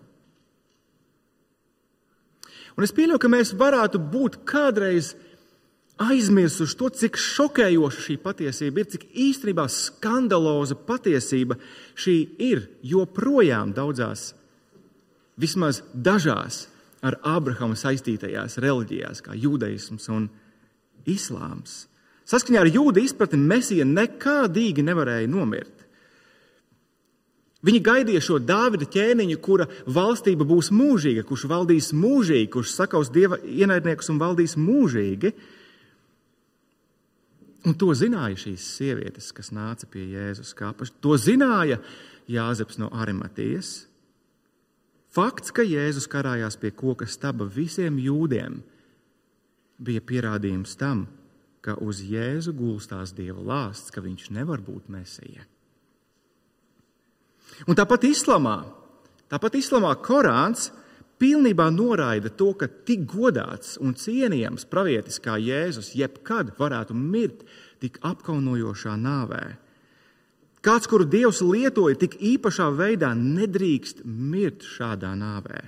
Un 2.72 2.86
es 2.86 2.94
pieļauju, 2.94 3.20
ka 3.22 3.30
mēs 3.30 3.52
varētu 3.58 4.00
būt 4.12 4.40
kādreiz 4.48 5.12
aizmirsuši 6.00 6.78
to, 6.78 6.88
cik 7.02 7.18
šokējoša 7.20 8.04
šī 8.06 8.16
patiesība 8.22 8.82
ir, 8.82 8.90
cik 8.94 9.06
īstenībā 9.12 9.66
skandaloza 9.70 10.76
patiesība 10.88 11.58
šī 11.98 12.16
ir 12.42 12.66
joprojām 12.86 13.74
daudzās, 13.76 14.32
vismaz 15.36 15.82
dažās 15.92 16.66
ar 17.02 17.18
Abrahamu 17.26 17.76
saistītajās 17.78 18.60
reliģijās, 18.62 19.22
kā 19.24 19.36
jūdaisms 19.36 20.08
un 20.14 20.28
islāms. 21.08 21.86
Saskaņā 22.28 22.62
ar 22.62 22.70
jūdu 22.70 23.02
izpratni 23.02 23.40
Mēsija 23.42 23.84
nekādīgi 23.88 24.84
nevarēja 24.86 25.30
nomirt. 25.30 25.82
Viņi 27.62 27.80
gaidīja 27.86 28.22
šo 28.22 28.40
Dāvida 28.42 28.88
ķēniņu, 28.90 29.38
kura 29.42 29.68
valstība 29.86 30.46
būs 30.46 30.72
mūžīga, 30.74 31.22
kurš 31.26 31.44
valdīs 31.50 31.92
mūžīgi, 31.94 32.48
kurš 32.50 32.72
sakaus 32.74 33.10
dieva 33.14 33.38
ienaidniekus 33.38 34.10
un 34.10 34.18
valdīs 34.22 34.56
mūžīgi. 34.58 35.30
Un 37.62 37.76
to 37.78 37.92
zināja 37.94 38.38
šīs 38.48 38.64
sievietes, 38.78 39.30
kas 39.34 39.52
nāca 39.54 39.86
pie 39.90 40.08
Jēzus 40.16 40.50
kāpa. 40.58 40.88
To 41.04 41.14
zināja 41.20 41.78
Jāzeps 42.30 42.78
no 42.82 42.88
Arimatijas. 42.90 43.84
Fakts, 45.12 45.52
ka 45.54 45.62
Jēzus 45.62 46.08
karājās 46.10 46.56
pie 46.58 46.72
koka 46.74 47.06
staba 47.06 47.46
visiem 47.46 48.00
jūdiem, 48.00 48.62
bija 49.82 50.02
pierādījums 50.02 50.74
tam, 50.80 51.06
ka 51.62 51.76
uz 51.78 52.00
Jēzu 52.02 52.54
gulstās 52.56 53.14
dieva 53.14 53.42
lāsts, 53.44 53.92
ka 53.94 54.02
viņš 54.02 54.30
nevar 54.34 54.62
būt 54.64 54.90
mesija. 54.90 55.46
Un 57.68 57.78
tāpat 57.78 58.08
islamā, 58.08 58.62
tāpat 59.30 59.60
islamā 59.60 59.92
Korāns 60.02 60.70
pilnībā 61.22 61.68
noraida 61.70 62.32
to, 62.34 62.50
ka 62.58 62.66
tik 62.66 63.04
godāts 63.10 63.76
un 63.82 63.94
cienījams 63.98 64.66
pravietis 64.70 65.20
kā 65.22 65.36
Jēzus 65.38 65.92
jebkad 65.94 66.56
varētu 66.58 66.96
mirt 66.98 67.44
tik 67.82 68.00
apkaunojošā 68.02 68.96
nāvē. 68.98 69.44
Kāds, 70.62 70.86
kuru 70.86 71.06
Dievs 71.10 71.40
lietoja 71.42 71.98
tik 71.98 72.18
īpašā 72.22 72.68
veidā, 72.78 73.10
nedrīkst 73.18 74.04
mirt 74.06 74.66
šādā 74.66 75.10
nāvē. 75.18 75.62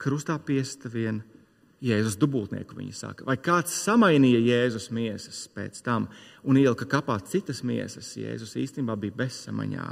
Krustā 0.00 0.34
piesta 0.42 0.90
vien 0.90 1.20
Jēzus 1.84 2.18
dubultnieku, 2.20 2.74
viņa 2.76 2.96
saka. 2.96 3.26
Vai 3.28 3.36
kāds 3.40 3.74
samainīja 3.86 4.40
Jēzus 4.42 4.90
miesas 4.94 5.44
pēc 5.54 5.78
tam 5.86 6.08
un 6.42 6.58
ielika 6.58 6.88
kapā 6.90 7.16
citas 7.30 7.62
miesas? 7.66 8.12
Jēzus 8.18 8.56
īstenībā 8.60 8.98
bija 9.00 9.18
bezsamaņā. 9.22 9.88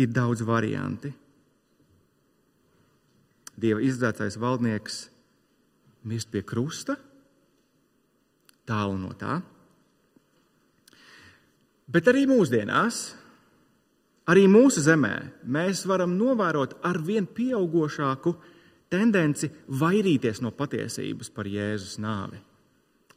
Ir 0.00 0.10
daudz 0.14 0.42
varianti. 0.46 1.12
Dieva 3.60 3.82
izdzētais 3.84 4.38
valdnieks 4.40 5.02
mirst 6.08 6.30
pie 6.32 6.42
krusta, 6.46 6.96
tālu 8.68 8.96
no 9.00 9.12
tā. 9.18 9.40
Bet 11.90 12.06
arī 12.08 12.22
mūsdienās, 12.30 13.00
arī 14.30 14.46
mūsu 14.48 14.82
zemē, 14.84 15.14
mēs 15.42 15.82
varam 15.90 16.14
novērot 16.16 16.78
ar 16.86 17.00
vien 17.02 17.26
pieaugušāku 17.26 18.34
tendenci 18.90 19.50
vairīties 19.80 20.40
no 20.44 20.54
patiesības 20.54 21.32
par 21.34 21.50
Jēzus 21.50 21.98
nāvi. 22.02 22.38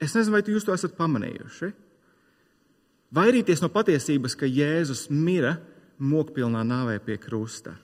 Es 0.01 0.15
nezinu, 0.17 0.35
vai 0.35 0.43
jūs 0.43 0.65
to 0.65 0.73
esat 0.73 0.97
pamanījuši. 0.97 1.69
Vairīties 3.13 3.61
no 3.61 3.69
patiesības, 3.69 4.35
ka 4.35 4.49
Jēzus 4.49 5.05
mira 5.13 5.55
mokpilnā 6.01 6.63
nāvē 6.65 6.97
pie 7.05 7.19
krusta. 7.21 7.75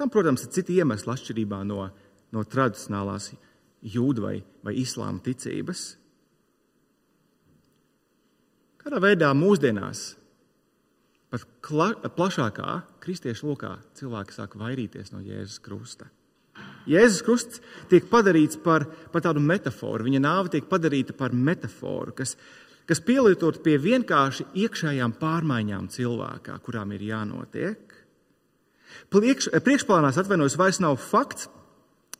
Tam, 0.00 0.10
protams, 0.10 0.46
ir 0.46 0.54
citi 0.54 0.78
iemesli 0.80 1.12
atšķirībā 1.12 1.62
no, 1.68 1.86
no 2.32 2.44
tradicionālās 2.48 3.32
jūdu 3.82 4.24
vai, 4.24 4.36
vai 4.64 4.76
islāma 4.80 5.20
ticības. 5.24 5.84
Kādā 8.82 8.98
veidā 9.02 9.28
mūsdienās, 9.36 10.00
pat 11.30 11.44
kla, 11.62 11.92
plašākā 12.16 12.80
kristiešu 13.02 13.52
lokā, 13.52 13.76
cilvēki 13.98 14.34
sāk 14.34 14.56
vairīties 14.58 15.12
no 15.14 15.22
Jēzus 15.22 15.60
krusta. 15.62 16.08
Jēzus 16.90 17.22
krusts 17.22 17.62
tiek 17.90 18.08
padarīts 18.10 18.58
par, 18.62 18.84
par 19.12 19.22
tādu 19.24 19.42
metaforu. 19.42 20.08
Viņa 20.08 20.20
nāve 20.22 20.52
tiek 20.52 20.66
padarīta 20.68 21.14
par 21.16 21.30
metaforu, 21.32 22.14
kas, 22.18 22.34
kas 22.90 23.00
pielietot 23.06 23.60
pie 23.62 23.78
vienkārši 23.80 24.48
iekšējām 24.64 25.14
pārmaiņām 25.20 25.88
cilvēkā, 25.94 26.58
kurām 26.66 26.94
ir 26.96 27.06
jānotiek. 27.12 27.91
Priekš, 29.12 29.50
priekšplānā 29.64 30.12
atvainojas 30.12 30.56
vairs 30.60 30.80
nav 30.82 30.98
fakts, 31.00 31.48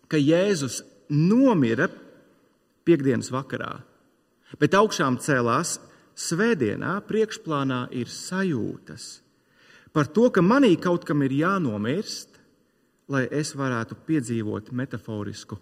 ka 0.09 0.21
Jēzus 0.21 0.83
nomira 1.09 1.89
piekdienas 2.87 3.31
vakarā, 3.33 3.81
bet 4.61 4.77
augšām 4.77 5.19
cēlās 5.23 5.79
svētdienā. 6.19 6.99
Priekšplānā 7.09 7.87
ir 7.97 8.11
sajūtas 8.13 9.23
par 9.93 10.09
to, 10.09 10.29
ka 10.33 10.45
manī 10.45 10.75
kaut 10.81 11.05
kam 11.09 11.25
ir 11.25 11.35
jānomirst, 11.37 12.41
lai 13.13 13.27
es 13.29 13.53
varētu 13.57 13.99
piedzīvot 14.07 14.73
metaforisku 14.73 15.59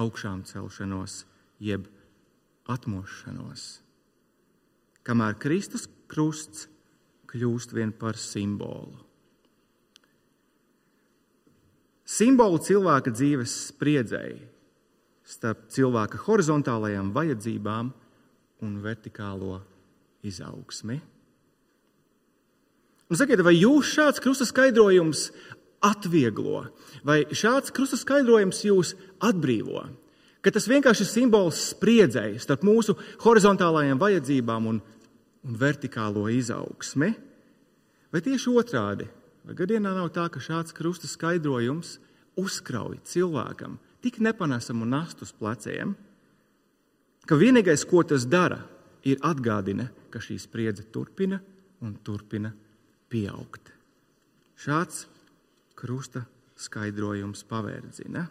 augšām 0.00 0.44
celšanos, 0.48 1.24
jeb 1.60 1.86
atmošanos. 2.70 3.80
Kamēr 5.04 5.38
Kristus 5.40 5.88
krusts 6.10 6.68
kļūst 7.30 7.72
vien 7.76 7.92
par 7.96 8.18
simbolu. 8.20 9.09
Simbolu 12.10 12.58
cilvēka 12.62 13.12
dzīves 13.14 13.54
spriedzēji 13.70 14.40
starp 15.30 15.68
cilvēka 15.70 16.24
horizontālajām 16.24 17.12
vajadzībām 17.14 17.92
un 18.66 18.76
vertikālo 18.82 19.60
izaugsmi. 20.26 20.98
Un 23.10 23.18
sakiet, 23.18 23.42
vai 23.42 23.56
jūs 23.56 23.90
šāds 23.94 24.22
krusta 24.22 24.46
skaidrojums 24.46 25.28
atvieglo, 25.86 26.64
vai 27.06 27.24
šāds 27.30 27.72
krusta 27.74 27.98
skaidrojums 27.98 28.62
jūs 28.66 28.94
atbrīvo? 29.26 29.86
Ka 30.40 30.52
tas 30.54 30.68
vienkārši 30.70 31.04
ir 31.04 31.10
simbols 31.10 31.62
spriedzēji 31.74 32.40
starp 32.40 32.62
mūsu 32.64 32.94
horizontālajām 33.24 34.00
vajadzībām 34.00 34.68
un, 34.70 34.78
un 35.46 35.58
vertikālo 35.60 36.26
izaugsmi? 36.32 37.10
Vai 38.10 38.22
tieši 38.24 38.54
otrādi? 38.56 39.08
Vai 39.44 39.56
gadienā 39.56 39.92
nav 39.96 40.10
tā, 40.14 40.26
ka 40.28 40.40
šāds 40.42 40.74
krusta 40.76 41.08
skaidrojums 41.08 41.96
uzkrauj 42.40 43.00
cilvēkam 43.08 43.78
tik 44.04 44.20
nepanesamu 44.24 44.86
nastu 44.88 45.26
uz 45.26 45.32
pleciem, 45.36 45.94
ka 47.28 47.36
vienīgais, 47.36 47.84
ko 47.88 48.02
tas 48.04 48.26
dara, 48.28 48.62
ir 49.04 49.20
atgādina, 49.24 49.88
ka 50.12 50.20
šī 50.20 50.36
spriedze 50.40 50.86
turpina 50.92 51.40
un 51.84 51.94
turpina 52.04 52.52
pieaugt. 53.12 53.72
Šāds 54.60 55.06
krusta 55.76 56.26
skaidrojums 56.60 57.44
pavērdzina. 57.48 58.26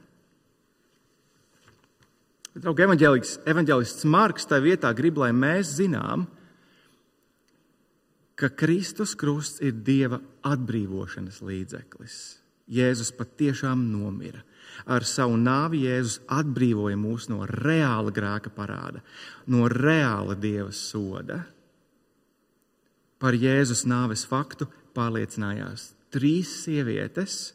Draugi, 2.59 2.85
evanģēlists 3.49 4.05
Marks 4.09 4.49
tajā 4.49 4.65
vietā 4.65 4.91
grib, 4.97 5.17
lai 5.21 5.31
mēs 5.33 5.77
zinām, 5.77 6.25
ka 6.25 6.38
Kristus 8.47 9.17
krusts 9.19 9.59
ir 9.59 9.75
Dieva 9.83 10.21
atbrīvošanas 10.47 11.41
līdzeklis. 11.43 12.15
Jēzus 12.71 13.11
patiešām 13.17 13.81
nomira. 13.91 14.45
Ar 14.87 15.03
savu 15.03 15.35
nāvi 15.35 15.81
Jēzus 15.83 16.21
atbrīvoja 16.31 16.95
mūs 16.95 17.27
no 17.27 17.41
reāla 17.49 18.13
grēka 18.15 18.53
parāda, 18.55 19.01
no 19.49 19.67
reāla 19.67 20.37
Dieva 20.39 20.71
soda. 20.71 21.41
Par 23.19 23.35
Jēzus 23.35 23.83
nāves 23.89 24.23
faktu 24.29 24.69
pārliecinājās 24.95 25.89
trīs 26.13 26.53
sievietes, 26.63 27.51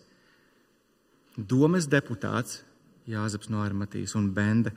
domes 1.38 1.88
deputāts 1.88 2.60
Jāzeps 3.08 3.50
no 3.52 3.60
Armatīs 3.60 4.14
un 4.16 4.30
Bende 4.32 4.72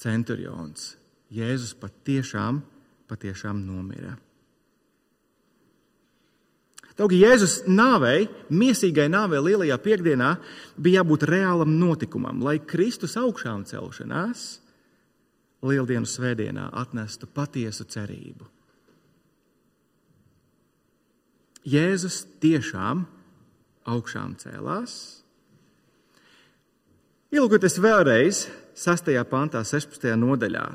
centurions. 0.00 0.94
Jēzus 1.32 1.74
patiešām, 1.80 2.62
patiešām 3.08 3.64
nomira. 3.66 4.16
Taugi 6.96 7.18
Jēzus 7.20 7.58
nāvei, 7.68 8.24
miesīgai 8.48 9.10
nāvei 9.12 9.42
lielajā 9.44 9.76
piekdienā 9.84 10.30
bija 10.80 11.02
jābūt 11.02 11.26
reālam 11.28 11.74
notikumam, 11.76 12.40
lai 12.40 12.56
Kristus 12.64 13.18
augšām 13.20 13.66
celšanās 13.68 14.46
lieldienu 15.66 16.08
svētdienā 16.08 16.70
atnestu 16.72 17.28
patiesu 17.28 17.84
cerību. 17.92 18.48
Jēzus 21.66 22.22
tiešām 22.40 23.04
augšām 23.90 24.36
cēlās. 24.40 24.96
Ilgoties 27.34 27.76
vēlreiz 27.82 28.44
6. 28.78 29.12
pantā, 29.28 29.60
16. 29.66 30.12
nodaļā, 30.16 30.66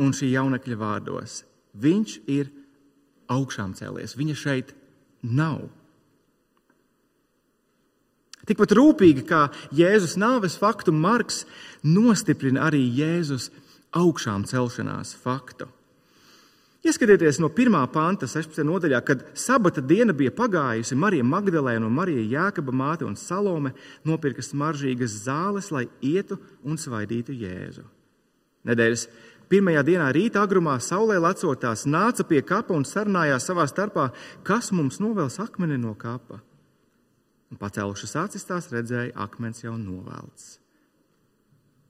un 0.00 0.14
šī 0.14 0.30
jaunekļa 0.38 0.78
vārdos, 0.80 1.42
viņš 1.74 2.20
ir 2.30 2.52
augšām 3.32 3.74
cēlies. 3.78 4.16
Viņa 4.18 4.36
šeit 4.38 4.74
nav. 5.22 5.64
Tikpat 8.44 8.74
rūpīgi 8.76 9.24
kā 9.24 9.46
Jēzus 9.72 10.18
nāves 10.20 10.58
faktu, 10.60 10.92
Marks 10.92 11.44
nostiprina 11.84 12.66
arī 12.66 12.82
Jēzus 12.92 13.48
augšām 13.96 14.44
celšanās 14.48 15.14
faktu. 15.16 15.70
Ieskatieties 16.84 17.38
no 17.40 17.48
1. 17.48 17.78
panta, 17.88 18.26
16. 18.28 18.60
nodaļā, 18.68 18.98
kad 19.08 19.22
sabata 19.40 19.80
diena 19.80 20.12
bija 20.12 20.34
pagājusi, 20.36 20.98
Marija 21.00 21.24
Magdalēna 21.24 21.88
un 21.88 21.94
Marija 21.96 22.26
Jākaba 22.28 22.74
māte 22.76 23.06
un 23.08 23.16
Salome 23.16 23.72
nopirka 24.04 24.44
smaržīgas 24.44 25.14
zāles, 25.24 25.70
lai 25.72 25.86
ietu 26.04 26.36
un 26.60 26.76
svaidītu 26.76 27.32
Jēzu. 27.40 27.86
Nedēļas 28.68 29.06
Pirmajā 29.54 29.84
dienā 29.86 30.08
rīta 30.10 30.40
agrumā 30.42 30.72
saulē 30.82 31.20
lecotās 31.22 31.84
nāca 31.86 32.24
pie 32.26 32.40
kapa 32.42 32.74
un 32.74 32.82
sarunājās 32.82 33.44
savā 33.46 33.68
starpā, 33.70 34.08
kas 34.42 34.72
mums 34.74 34.96
novēls 34.98 35.36
akmeni 35.44 35.76
no 35.78 35.92
kapa. 35.94 36.40
Un 37.54 37.60
pacēlušas 37.60 38.16
acis 38.18 38.48
tās 38.48 38.66
redzēja, 38.72 39.12
akmens 39.14 39.62
jau 39.62 39.76
novelts. 39.78 40.56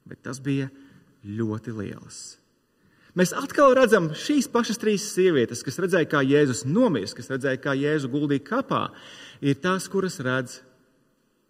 Bet 0.05 0.21
tas 0.29 0.43
bija 0.45 0.67
ļoti 1.25 1.73
liels. 1.79 2.19
Mēs 3.17 3.33
atkal 3.33 3.73
redzam 3.79 4.11
šīs 4.13 4.51
pašas 4.53 4.83
trīs 4.83 5.09
sievietes, 5.15 5.65
kas 5.65 5.81
redzēja, 5.81 6.11
kā 6.13 6.21
Jēzus 6.21 6.67
nomirst, 6.69 7.17
kas 7.17 7.33
redzēja, 7.33 7.63
kā 7.65 7.73
Jēzu 7.81 8.13
guldīja 8.13 8.45
kapā, 8.45 8.83
ir 9.41 9.57
tās, 9.65 9.89
kuras 9.89 10.21
redz 10.21 10.61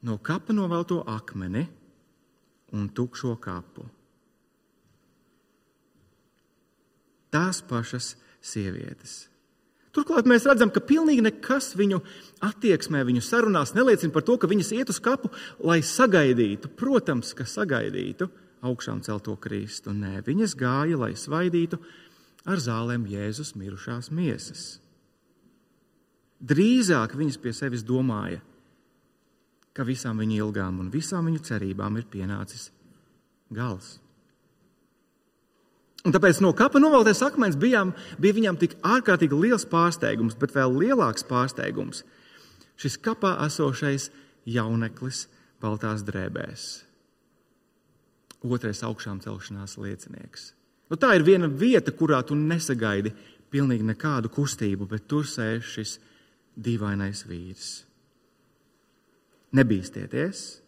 no 0.07 0.21
kapa 0.23 0.55
novelto 0.55 1.03
akmeni 1.11 1.67
un 2.71 2.87
tukšo 2.95 3.35
kapu. 3.43 3.91
Tās 7.35 7.61
pašas 7.67 8.15
sievietes. 8.45 9.25
Turklāt 9.95 10.27
mēs 10.27 10.47
redzam, 10.49 10.73
ka 10.75 10.83
pilnīgi 10.83 11.23
nekas 11.23 11.73
viņu 11.79 12.01
attieksmē, 12.43 13.05
viņu 13.07 13.23
sarunās 13.23 13.77
neliecina 13.77 14.15
par 14.15 14.25
to, 14.27 14.35
ka 14.39 14.51
viņas 14.51 14.73
iet 14.75 14.91
uz 14.91 14.99
kapu, 15.03 15.31
lai 15.63 15.79
sagaidītu, 15.87 16.73
protams, 16.79 17.31
ka 17.39 17.47
sagaidītu 17.47 18.27
augšām 18.67 19.05
celto 19.07 19.37
Kristu. 19.39 19.95
Nē, 19.95 20.25
viņas 20.27 20.57
gāja, 20.59 20.99
lai 20.99 21.13
svaidītu 21.19 21.79
ar 22.51 22.61
zālēm 22.61 23.07
Jēzus 23.07 23.55
mirušās 23.59 24.11
miesas. 24.11 24.65
Drīzāk 26.45 27.15
viņas 27.17 27.39
pie 27.41 27.55
sevis 27.57 27.87
domāja, 27.87 28.43
ka 29.75 29.87
visām 29.87 30.19
viņu 30.21 30.43
ilgām 30.43 30.83
un 30.83 30.91
visām 30.91 31.31
viņu 31.31 31.45
cerībām 31.47 32.03
ir 32.03 32.11
pienācis 32.11 32.73
gals. 33.55 34.01
Un 36.05 36.13
tāpēc 36.13 36.43
no 36.45 36.51
kapa 36.53 36.81
noveltais 36.83 37.23
akmens 37.25 37.57
bijām, 37.57 37.95
bija 38.21 38.37
viņam 38.37 38.59
tik 38.61 38.77
ārkārtīgi 38.85 39.39
liels 39.41 39.65
pārsteigums, 39.65 40.37
bet 40.37 40.53
vēl 40.53 40.77
lielāks 40.83 41.25
pārsteigums- 41.25 42.03
šis 42.81 42.99
kapā 43.01 43.39
esošais 43.47 44.11
jauneklis 44.45 45.27
baltās 45.63 46.05
drēbēs. 46.05 46.85
otrais 48.45 48.83
augšām 48.83 49.23
celšanās 49.25 49.79
liecinieks. 49.81 50.53
Nu, 50.91 50.97
tā 50.97 51.15
ir 51.17 51.23
viena 51.25 51.49
vieta, 51.49 51.91
kurā 51.91 52.21
tu 52.27 52.35
nesagaidi 52.35 53.15
pilnīgi 53.51 53.83
nekādu 53.83 54.29
kustību, 54.29 54.89
bet 54.89 55.09
tur 55.09 55.25
sēž 55.25 55.63
šis 55.63 55.99
dīvainais 56.61 57.25
vīrs. 57.25 57.85
Nebīsties, 59.55 60.61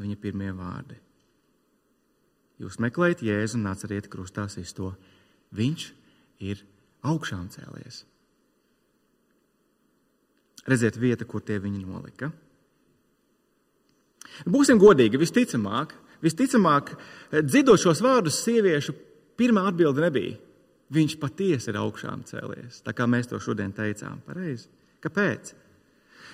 viņa 0.00 0.16
pirmie 0.16 0.52
vārdi. 0.56 0.96
Jūs 2.62 2.78
meklējat 2.82 3.24
Jēzu 3.26 3.58
un 3.58 3.66
nāciet 3.66 4.08
krustā 4.10 4.46
to. 4.74 4.92
Viņš 5.54 5.86
ir 6.44 6.62
augšām 7.02 7.48
cēlies. 7.50 8.04
Redziet, 10.64 10.96
vieta, 10.96 11.26
kur 11.28 11.42
tie 11.44 11.58
viņi 11.60 11.84
nolika. 11.84 12.30
Būsim 14.48 14.80
godīgi, 14.80 15.20
visticamāk, 15.20 15.92
visticamāk 16.24 16.94
dzirdot 17.44 17.84
vārdus, 18.02 18.40
sieviešu 18.46 18.94
pirmā 19.38 19.66
atbilde 19.68 20.02
nebija. 20.06 20.38
Viņš 20.94 21.18
patiesi 21.20 21.70
ir 21.72 21.78
augšām 21.80 22.24
cēlies, 22.28 22.82
tā 22.84 22.94
kā 22.96 23.06
mēs 23.08 23.28
to 23.30 23.40
šodien 23.42 23.72
teicām. 23.76 24.20
Pareizi. 24.26 24.68
Kāpēc? 25.04 25.52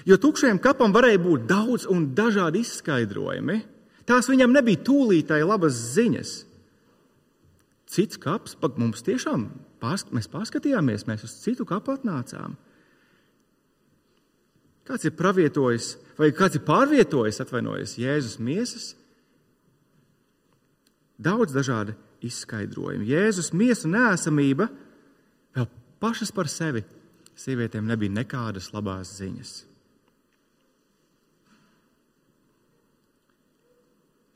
Jo 0.09 0.17
tukšajam 0.21 0.61
kapam 0.63 0.95
varēja 0.95 1.21
būt 1.23 1.47
daudz 1.51 1.87
un 1.91 2.11
dažādi 2.17 2.63
izskaidrojumi. 2.65 3.61
Tās 4.11 4.27
viņam 4.27 4.55
nebija 4.57 4.83
tūlītēji 4.89 5.47
labas 5.47 5.77
ziņas. 5.95 6.33
Cits 7.91 8.19
kaps, 8.23 8.57
pat 8.59 8.79
mums 8.79 9.05
tiešām 9.07 9.47
pārsk 9.83 10.11
mēs 10.15 10.29
pārskatījāmies, 10.31 11.07
mēs 11.07 11.25
uz 11.27 11.37
citu 11.45 11.67
kapu 11.67 11.95
atnācām. 11.95 12.57
Kāds 14.87 15.07
ir 15.07 15.15
pravietojis, 15.15 15.95
vai 16.19 16.33
kāds 16.35 16.59
ir 16.59 16.65
pārvietojis, 16.67 17.39
atvainojies, 17.45 17.95
Jēzus 18.01 18.41
miesas? 18.43 18.89
Daudz 21.21 21.55
dažādu 21.55 21.95
izskaidrojumu. 22.27 23.07
Jēzus 23.07 23.53
miesu 23.55 23.91
nēsamība 23.93 24.67
vēl 25.55 25.69
pašas 26.03 26.33
par 26.35 26.51
sevi 26.51 26.83
sievietēm 27.39 27.87
nebija 27.89 28.19
nekādas 28.21 28.73
labās 28.75 29.15
ziņas. 29.21 29.53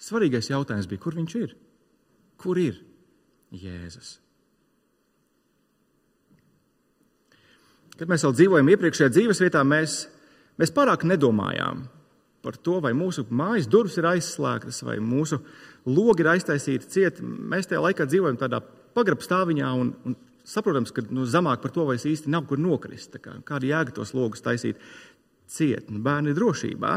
Svarīgais 0.04 0.50
jautājums 0.50 0.88
bija, 0.90 1.00
kur 1.00 1.16
viņš 1.16 1.36
ir? 1.40 1.54
Kur 2.40 2.60
ir 2.60 2.80
Jēzus? 3.54 4.18
Kad 7.94 8.10
mēs 8.10 8.24
vēl 8.26 8.34
dzīvojam 8.34 8.70
iepriekšējā 8.74 9.10
dzīves 9.14 9.40
vietā, 9.44 9.62
mēs, 9.64 10.00
mēs 10.58 10.72
pārāk 10.74 11.06
nedomājām 11.06 11.84
par 12.44 12.58
to, 12.60 12.80
vai 12.84 12.90
mūsu 12.96 13.24
mājas 13.32 13.68
durvis 13.70 13.96
ir 14.00 14.08
aizslēgtas, 14.10 14.82
vai 14.84 14.98
mūsu 15.00 15.38
logi 15.88 16.24
ir 16.24 16.32
aiztaisīti 16.34 16.90
ciet. 16.90 17.22
Mēs 17.22 17.70
tajā 17.70 17.80
laikā 17.86 18.08
dzīvojam 18.10 18.36
tādā 18.40 18.60
pagrabstāviņā 18.98 19.70
un, 19.78 19.94
un 20.04 20.16
saprotams, 20.44 20.92
ka 20.92 21.06
nu, 21.14 21.24
zemāk 21.30 21.62
par 21.62 21.72
to 21.72 21.86
vairs 21.88 22.04
īsti 22.10 22.32
nav 22.34 22.48
kur 22.50 22.60
nokrist. 22.60 23.16
Kā, 23.22 23.38
kāda 23.46 23.70
jēga 23.70 23.96
tos 23.96 24.12
logus 24.16 24.44
taisīt 24.44 24.82
ciet, 25.48 25.88
un 25.88 26.02
bērni 26.04 26.34
ir 26.34 26.38
drošībā. 26.38 26.94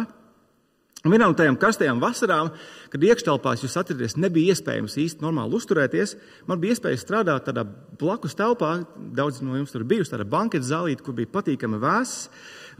Un 1.05 1.13
vienā 1.13 1.27
no 1.29 1.35
tajām 1.37 1.59
karstajām 1.61 1.99
vasarām, 2.01 2.49
kad 2.89 3.03
iekštelpās 3.05 3.61
jūs 3.61 3.75
atraties, 3.77 4.15
nebija 4.17 4.55
iespējams 4.55 4.95
īsti 5.03 5.21
normāli 5.21 5.53
uzturēties. 5.59 6.15
Man 6.49 6.57
bija 6.61 6.73
iespēja 6.73 6.97
strādāt 6.99 7.45
tādā 7.45 7.63
blakus 7.99 8.33
telpā. 8.37 8.71
Daudz 9.15 9.43
no 9.45 9.59
jums 9.59 9.75
tur 9.75 9.85
bijuši 9.87 10.15
tāda 10.15 10.25
banketa 10.27 10.65
zālīte, 10.65 11.05
kur 11.05 11.15
bija 11.19 11.29
patīkami 11.35 11.77
vēss. 11.83 12.31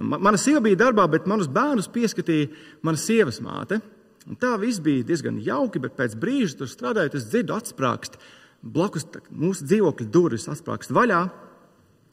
Mana 0.01 0.41
sieva 0.41 0.63
bija 0.65 0.81
darbā, 0.81 1.05
bet 1.13 1.29
manus 1.29 1.51
bērnus 1.53 1.91
pieskatīja 1.93 2.49
mana 2.85 2.97
sievas 3.01 3.37
māte. 3.45 3.79
Un 4.27 4.35
tā 4.41 4.57
viss 4.59 4.81
bija 4.83 5.05
diezgan 5.07 5.37
jauki, 5.39 5.79
bet 5.79 5.95
pēc 5.95 6.17
brīža 6.19 6.57
tur 6.59 6.71
strādājot, 6.71 7.15
es 7.15 7.29
dzirdu 7.29 7.55
atsprāgst 7.55 8.17
blakus 8.61 9.05
mūsu 9.29 9.65
dzīvokļa 9.69 10.09
durvis 10.11 10.49
atsprāgst 10.51 10.91
vaļā. 10.91 11.21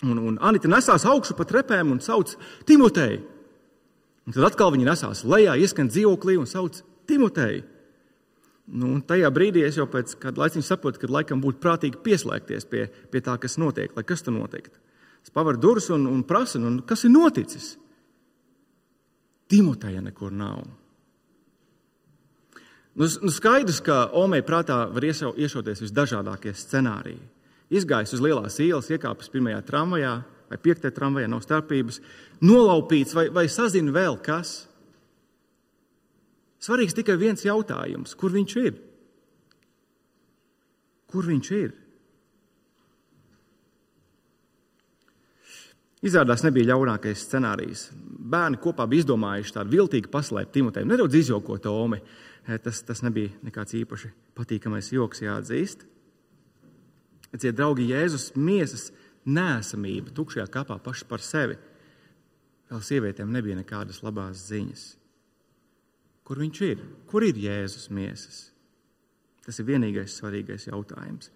Un, 0.04 0.18
un 0.20 0.36
Anita 0.44 0.68
nesās 0.68 1.06
augšu 1.08 1.36
pa 1.38 1.46
trepēm 1.48 1.94
un 1.94 2.02
sauc 2.04 2.36
Timoteju. 2.68 3.33
Un 4.24 4.32
tad 4.32 4.46
atkal 4.48 4.72
viņa 4.72 4.88
nesās 4.88 5.22
lejā, 5.28 5.56
ieskan 5.60 5.90
dzīvoklī 5.92 6.38
un 6.40 6.48
sauc 6.48 6.80
Timoteju. 7.08 7.64
Nu, 8.64 8.94
tajā 9.04 9.28
brīdī 9.28 9.60
es 9.66 9.76
jau 9.76 9.84
pēc 9.90 10.14
kāda 10.22 10.40
laika 10.40 10.62
saprotu, 10.64 11.02
ka 11.02 11.10
laikam 11.12 11.42
būtu 11.42 11.60
prātīgi 11.60 12.00
pieslēgties 12.00 12.64
pie, 12.70 12.86
pie 13.12 13.20
tā, 13.20 13.36
kas 13.40 13.58
notiek, 13.60 13.92
lai 13.92 14.04
kas 14.08 14.24
tur 14.24 14.32
notiktu. 14.32 14.80
Es 15.24 15.32
pavaru 15.32 15.60
durvis 15.60 15.90
un, 15.92 16.06
un 16.08 16.22
prasu, 16.24 16.60
nu, 16.60 16.78
kas 16.88 17.04
ir 17.04 17.12
noticis. 17.12 17.74
Timoteja 19.52 20.00
nekur 20.00 20.32
nav. 20.32 20.64
Nu, 22.94 23.08
nu 23.26 23.32
skaidrs, 23.32 23.82
ka 23.84 24.06
Omei 24.16 24.44
prātā 24.46 24.84
var 24.88 25.04
iešauties 25.04 25.84
visdažādākie 25.84 26.54
scenāriji. 26.56 27.20
Izgājis 27.74 28.14
uz 28.16 28.22
lielās 28.24 28.56
ielas, 28.62 28.88
iekāpis 28.92 29.32
pirmajā 29.32 29.60
tramvajā 29.66 30.14
vai 30.50 30.58
piektajā 30.60 30.94
tramvajā, 30.94 31.28
nav 31.30 31.42
starpības, 31.44 32.00
nolaupīts 32.44 33.14
vai, 33.16 33.28
vai 33.34 33.46
sazina 33.52 33.94
vēl 33.94 34.18
kas. 34.24 34.64
Svarīgs 36.64 36.96
tikai 36.96 37.16
viens 37.20 37.44
jautājums, 37.44 38.14
kur 38.16 38.32
viņš 38.32 38.58
ir? 38.64 38.76
Kur 41.12 41.26
viņš 41.28 41.50
ir? 41.58 41.72
Izrādās 46.04 46.42
nebija 46.44 46.74
ļaunākais 46.74 47.22
scenārijs. 47.24 47.86
Bērni 47.94 48.58
kopā 48.60 48.84
bija 48.88 49.04
izdomājuši 49.04 49.54
tādu 49.56 49.72
viltīgu 49.72 50.10
paslēptu 50.12 50.58
Timoteju, 50.58 50.88
nedaudz 50.90 51.16
izjokot 51.16 51.64
Omi. 51.70 52.00
Eh, 52.44 52.58
tas, 52.60 52.82
tas 52.84 53.00
nebija 53.00 53.32
nekāds 53.44 53.72
īpaši 53.78 54.10
patīkamais 54.36 54.90
joks, 54.92 55.22
jāatzīst. 55.24 55.86
Ciet, 57.34 57.56
draugi, 57.56 57.88
Jēzus 57.88 58.34
miesas 58.36 58.90
nēsamība 59.26 60.12
tukšajā 60.16 60.46
kapā 60.52 60.78
paši 60.82 61.06
par 61.08 61.22
sevi. 61.24 61.56
Vēl 62.70 62.82
sievietēm 62.84 63.32
nebija 63.32 63.58
nekādas 63.58 64.02
labās 64.04 64.46
ziņas. 64.48 64.84
Kur 66.24 66.40
viņš 66.40 66.60
ir? 66.64 66.84
Kur 67.10 67.26
ir 67.26 67.38
Jēzus 67.38 67.90
miesas? 67.92 68.46
Tas 69.44 69.58
ir 69.60 69.68
vienīgais 69.68 70.14
svarīgais 70.16 70.70
jautājums. 70.70 71.28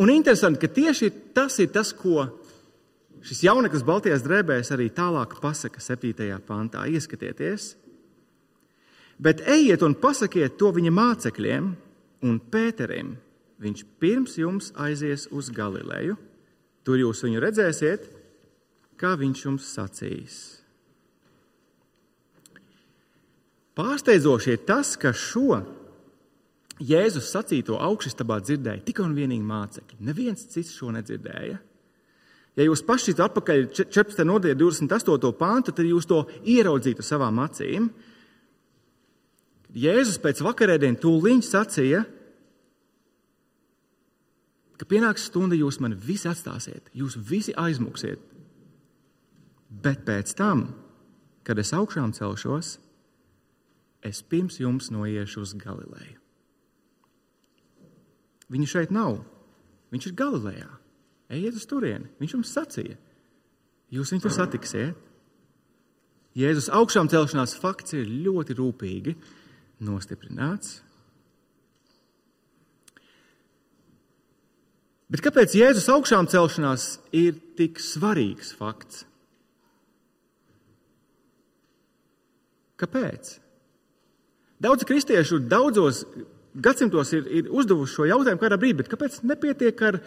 Un 0.00 0.12
interesanti, 0.14 0.62
ka 0.62 0.70
tieši 0.72 1.10
tas 1.36 1.58
ir 1.60 1.68
tas, 1.74 1.90
ko 1.92 2.28
šis 3.26 3.42
jauneklis 3.44 3.84
Baltijas 3.84 4.24
drēbēs 4.24 4.72
arī 4.72 4.88
tālāk 4.94 5.36
pasaka 5.42 5.82
7. 5.82 6.38
pantā. 6.46 6.86
Ieskatieties, 6.88 7.74
Bet 9.18 9.42
ejiet 9.50 9.82
un 9.82 9.96
pasakiet 9.98 10.54
to 10.60 10.70
viņa 10.74 10.92
mācekļiem 10.94 11.70
un 12.28 12.36
Pēterim. 12.52 13.16
Viņš 13.58 13.84
pirms 13.98 14.36
jums 14.38 14.70
aizies 14.78 15.26
uz 15.34 15.50
Galileju. 15.54 16.14
Tur 16.86 17.00
jūs 17.00 17.24
viņu 17.26 17.42
redzēsiet, 17.42 18.06
kā 18.98 19.14
viņš 19.18 19.44
jums 19.44 19.66
sacīs. 19.74 20.36
Pārsteidzoši 23.78 24.54
ir 24.54 24.62
tas, 24.66 24.96
ka 24.98 25.12
šo 25.14 25.60
Jēzus 26.78 27.30
sacīto 27.34 27.76
augšstabā 27.82 28.38
dzirdēja 28.42 28.84
tikai 28.86 29.04
un 29.06 29.14
vienīgi 29.16 29.46
mācekļi. 29.46 29.98
Neviens 30.06 30.46
cits 30.50 30.74
šo 30.74 30.92
nedzirdēja. 30.94 31.58
Ja 32.58 32.66
jūs 32.66 32.82
paši 32.86 33.14
atpakaļ 33.22 33.64
14. 33.70 34.24
nodaļā 34.26 34.56
28. 34.58 35.32
pāntu, 35.38 35.74
tad 35.74 35.86
jūs 35.86 36.06
to 36.10 36.24
ieraudzītu 36.42 37.04
savām 37.06 37.38
acīm. 37.42 37.90
Jēzus 39.78 40.18
pēc 40.22 40.42
vakarēdienas 40.42 41.02
tūlīt 41.02 41.46
sacīja, 41.46 42.02
ka 42.02 42.17
pienāks 44.86 45.26
stunda, 45.26 45.56
jūs 45.58 45.80
mani 45.82 45.98
visi 45.98 46.28
atstāsiet, 46.30 46.92
jūs 46.94 47.16
visi 47.18 47.54
aizmuksiet. 47.58 48.20
Bet 49.68 50.04
pēc 50.06 50.36
tam, 50.38 50.68
kad 51.42 51.58
es 51.58 51.74
augšām 51.74 52.14
celšos, 52.14 52.76
es 54.06 54.22
pirms 54.22 54.60
jums 54.62 54.92
noiešu 54.94 55.42
uz 55.42 55.56
Galileju. 55.58 56.20
Viņa 58.48 58.68
šeit 58.70 58.94
nav. 58.94 59.18
Viņš 59.92 60.08
ir 60.08 60.16
Galilejā. 60.16 60.70
Ejiet 61.32 61.56
uz 61.58 61.66
turieni. 61.68 62.08
Viņš 62.20 62.34
jums 62.36 62.52
sacīja, 62.54 62.96
jūs 63.92 64.12
viņu 64.12 64.24
tur 64.24 64.34
satiksiet. 64.34 65.04
Jēzus 66.38 66.70
augšām 66.72 67.08
celšanās 67.10 67.56
fakts 67.58 67.96
ir 67.98 68.08
ļoti 68.08 68.56
rūpīgi 68.56 69.16
nostiprināts. 69.84 70.78
Bet 75.08 75.22
kāpēc 75.24 75.54
Jēzus 75.56 75.88
augšām 75.92 76.28
celšanās 76.28 76.98
ir 77.16 77.38
tik 77.56 77.80
svarīgs 77.80 78.52
fakts? 78.58 79.06
Kāpēc? 82.78 83.38
Daudz 84.62 84.84
kristiešu 84.86 85.40
daudzos 85.48 86.02
gadsimtos 86.54 87.14
ir, 87.16 87.24
ir 87.40 87.48
uzdevuši 87.50 87.94
šo 87.94 88.06
jautājumu 88.10 88.42
kādā 88.42 88.58
brīdī, 88.60 88.82
bet 88.82 88.92
kāpēc 88.92 89.22
nepietiek 89.26 89.80
ar, 89.88 89.98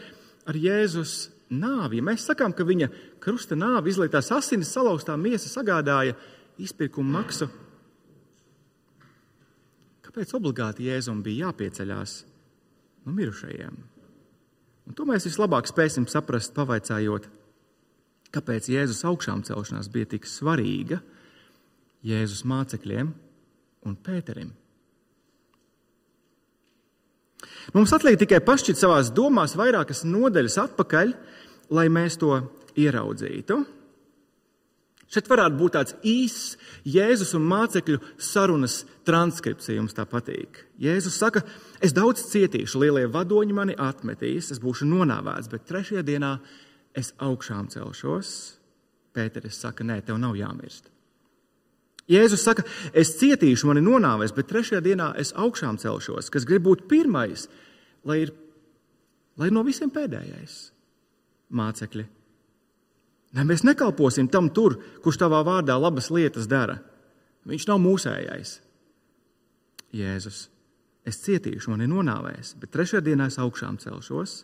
ar 0.46 0.60
Jēzus 0.60 1.32
nāvi? 1.50 2.00
Ja 2.00 2.08
mēs 2.12 2.28
sakām, 2.30 2.54
ka 2.56 2.68
viņa 2.68 2.92
krusta 3.24 3.58
nāve, 3.58 3.90
izlietās 3.92 4.32
asinis, 4.36 4.72
salauztā 4.72 5.18
miesa 5.20 5.50
sagādāja 5.52 6.14
izpirkuma 6.62 7.20
maksu, 7.20 7.50
Kāpēc 10.12 10.34
obligāti 10.36 10.90
Jēzum 10.90 11.22
bija 11.24 11.48
jāpieceļās 11.48 12.14
no 13.06 13.14
mirušajiem? 13.16 13.78
Un 14.91 14.95
to 14.99 15.06
mēs 15.08 15.23
vislabāk 15.23 15.69
spēsim 15.69 16.04
saprast, 16.12 16.51
pavaicājot, 16.51 17.30
kāpēc 18.36 18.65
Jēzus 18.73 19.06
augšām 19.08 19.39
celšanās 19.47 19.88
bija 19.88 20.10
tik 20.12 20.25
svarīga 20.27 20.97
Jēzus 22.04 22.41
mācekļiem 22.43 23.13
un 23.88 23.95
Pēterim. 24.04 24.49
Mums 27.71 27.95
atliek 27.95 28.19
tikai 28.19 28.41
pašķirt 28.43 28.82
savās 28.82 29.13
domās 29.15 29.56
vairākas 29.56 30.04
nodaļas 30.04 30.60
atpakaļ, 30.65 31.15
lai 31.71 31.88
mēs 31.88 32.19
to 32.19 32.34
ieraudzītu. 32.75 33.62
Šeit 35.12 35.28
varētu 35.28 35.58
būt 35.60 35.74
tāds 35.76 35.95
īss 36.08 36.56
Jēzus 36.88 37.34
un 37.36 37.43
mācekļu 37.50 38.00
sarunas 38.21 38.82
transkripts, 39.08 39.67
ja 39.67 39.76
jums 39.76 39.95
tā 39.97 40.06
patīk. 40.08 40.62
Jēzus 40.80 41.17
saka, 41.19 41.43
es 41.84 41.91
daudz 41.95 42.24
cietīšu, 42.30 42.80
lielie 42.80 43.10
vadoņi 43.12 43.58
mani 43.58 43.76
atmetīs, 43.76 44.54
es 44.56 44.62
būšu 44.63 44.88
nonāvēts, 44.88 45.52
bet 45.52 45.67
trešajā 45.67 46.06
dienā 46.08 46.38
es 46.95 47.12
augšām 47.19 47.67
celšos. 47.74 48.32
Pēteris 49.12 49.60
saka, 49.60 49.84
nē, 49.84 50.00
tev 50.08 50.15
nav 50.21 50.38
jāmirst. 50.39 50.88
Jēzus 52.12 52.47
saka, 52.47 52.63
es 52.95 53.12
cietīšu, 53.19 53.67
mani 53.67 53.84
nonāvēs, 53.84 54.32
bet 54.36 54.47
trešajā 54.47 54.80
dienā 54.86 55.12
es 55.19 55.34
augšām 55.36 55.76
celšos, 55.82 56.32
kas 56.32 56.47
grib 56.47 56.63
būt 56.69 56.88
pirmais, 56.91 57.50
lai 58.08 58.21
ir, 58.24 58.32
lai 59.36 59.52
ir 59.52 59.60
no 59.60 59.67
visiem 59.67 59.91
pēdējais 59.91 60.58
mācekļi 61.52 62.08
Lai 63.32 63.46
mēs 63.48 63.63
nekalposim 63.63 64.28
tam 64.32 64.50
tur, 64.52 64.76
kurš 65.04 65.22
tavā 65.22 65.39
vārdā 65.48 65.78
labas 65.80 66.10
lietas 66.12 66.50
dara. 66.52 66.82
Viņš 67.48 67.67
nav 67.70 67.80
mūsējais. 67.82 68.58
Jēzus, 69.96 70.41
es 71.08 71.20
cietīšu, 71.24 71.72
man 71.72 71.84
ir 71.84 71.91
nonāvēs, 71.91 72.56
bet 72.60 72.74
trešajā 72.76 73.04
dienā 73.08 73.30
es 73.32 73.39
augšām 73.41 73.80
celšos. 73.82 74.41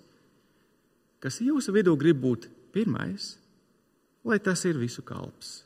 Kas 1.23 1.41
jūsu 1.43 1.73
vidū 1.75 1.95
grib 1.99 2.19
būt 2.23 2.47
pirmais, 2.75 3.35
lai 4.27 4.39
tas 4.43 4.63
ir 4.69 4.79
visu 4.79 5.03
kalps? 5.05 5.61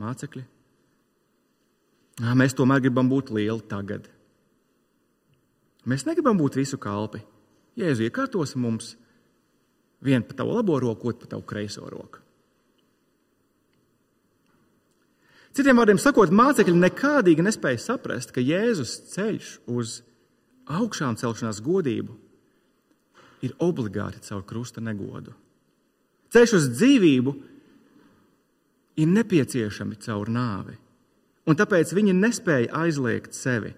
Mācekļi. 0.00 0.44
Mēs 2.36 2.56
tomēr 2.56 2.80
gribam 2.84 3.08
būt 3.12 3.32
lieli 3.36 3.64
tagad. 3.68 4.08
Mēs 5.86 6.06
negribam 6.08 6.38
būt 6.40 6.56
visu 6.58 6.78
kalpi. 6.80 7.20
Jēzu 7.76 8.06
iekārtos 8.08 8.56
mums, 8.56 8.94
Vienu 10.04 10.26
pa 10.28 10.36
tavu 10.36 10.56
labo 10.56 10.78
roku, 10.80 11.08
otru 11.08 11.24
pa 11.24 11.34
tavu 11.34 11.44
kreiso 11.48 11.86
roku. 11.88 12.22
Citiem 15.56 15.78
vārdiem 15.80 15.96
sakot, 15.96 16.28
mācekļi 16.36 16.74
nekādīgi 16.76 17.44
nespēja 17.46 17.80
saprast, 17.80 18.34
ka 18.34 18.44
Jēzus 18.44 18.98
ceļš 19.14 19.52
uz 19.72 20.02
augšām 20.68 21.16
celšanās 21.16 21.62
godību 21.64 22.12
ir 23.46 23.54
obligāti 23.64 24.20
caur 24.26 24.44
krusta 24.44 24.84
negodu. 24.84 25.32
Ceļš 26.34 26.54
uz 26.58 26.68
dzīvību 26.74 27.32
ir 29.00 29.08
nepieciešami 29.14 29.96
caur 30.04 30.28
nāvi, 30.28 30.76
un 31.48 31.56
tāpēc 31.56 31.94
viņi 31.96 32.16
nespēja 32.20 32.84
aizliegt 32.84 33.36
sevi 33.36 33.72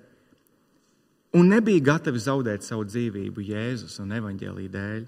un 1.36 1.50
nebija 1.52 1.84
gatavi 1.92 2.20
zaudēt 2.22 2.64
savu 2.64 2.86
dzīvību 2.88 3.44
Jēzus 3.44 3.98
un 4.02 4.14
evaņģēlīja 4.18 4.72
dēļ. 4.74 5.06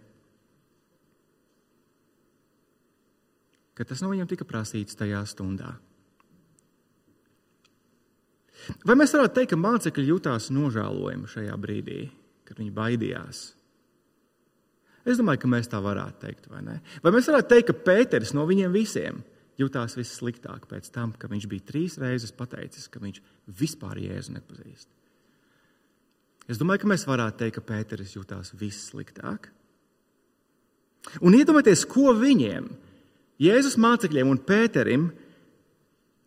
Ka 3.80 3.86
tas 3.88 4.02
no 4.04 4.10
viņiem 4.12 4.28
tika 4.28 4.44
prasīts 4.44 4.98
tajā 4.98 5.22
stundā. 5.24 5.72
Vai 8.84 8.92
mēs 9.00 9.14
varētu 9.16 9.38
teikt, 9.38 9.54
ka 9.54 9.56
mācekļi 9.56 10.10
jutās 10.10 10.50
nožēlojami 10.52 11.30
šajā 11.32 11.54
brīdī, 11.56 12.02
kad 12.44 12.60
viņi 12.60 12.74
baidījās? 12.76 13.38
Es 15.08 15.16
domāju, 15.16 15.40
ka 15.40 15.48
mēs 15.48 15.70
tā 15.72 15.80
varētu 15.80 16.26
teikt, 16.26 16.50
vai 16.52 16.60
ne? 16.66 16.74
Vai 17.00 17.14
mēs 17.14 17.30
varētu 17.30 17.48
teikt, 17.54 17.70
ka 17.70 17.84
Pēters 17.86 18.34
no 18.36 18.44
viņiem 18.44 18.74
visiem 18.74 19.22
jutās 19.60 19.96
vissliktāk 19.96 20.68
pēc 20.68 20.90
tam, 20.92 21.14
ka 21.16 21.30
viņš 21.32 21.46
bija 21.48 21.64
trīs 21.72 21.96
reizes 22.00 22.36
pateicis, 22.36 22.84
ka 22.92 23.00
viņš 23.00 23.22
vispār 23.62 24.02
jēzu 24.04 24.36
nepazīst? 24.36 24.92
Es 26.52 26.60
domāju, 26.60 26.84
ka 26.84 26.92
mēs 26.92 27.08
varētu 27.08 27.40
teikt, 27.40 27.56
ka 27.56 27.66
Pēters 27.72 28.12
jutās 28.18 28.52
vissliktāk. 28.60 29.48
Un 31.24 31.32
iedomājieties, 31.32 31.88
ko 31.88 32.12
viņiem 32.12 32.68
Jēzus 33.40 33.78
mācekļiem 33.80 34.28
un 34.28 34.40
Pēterim 34.44 35.06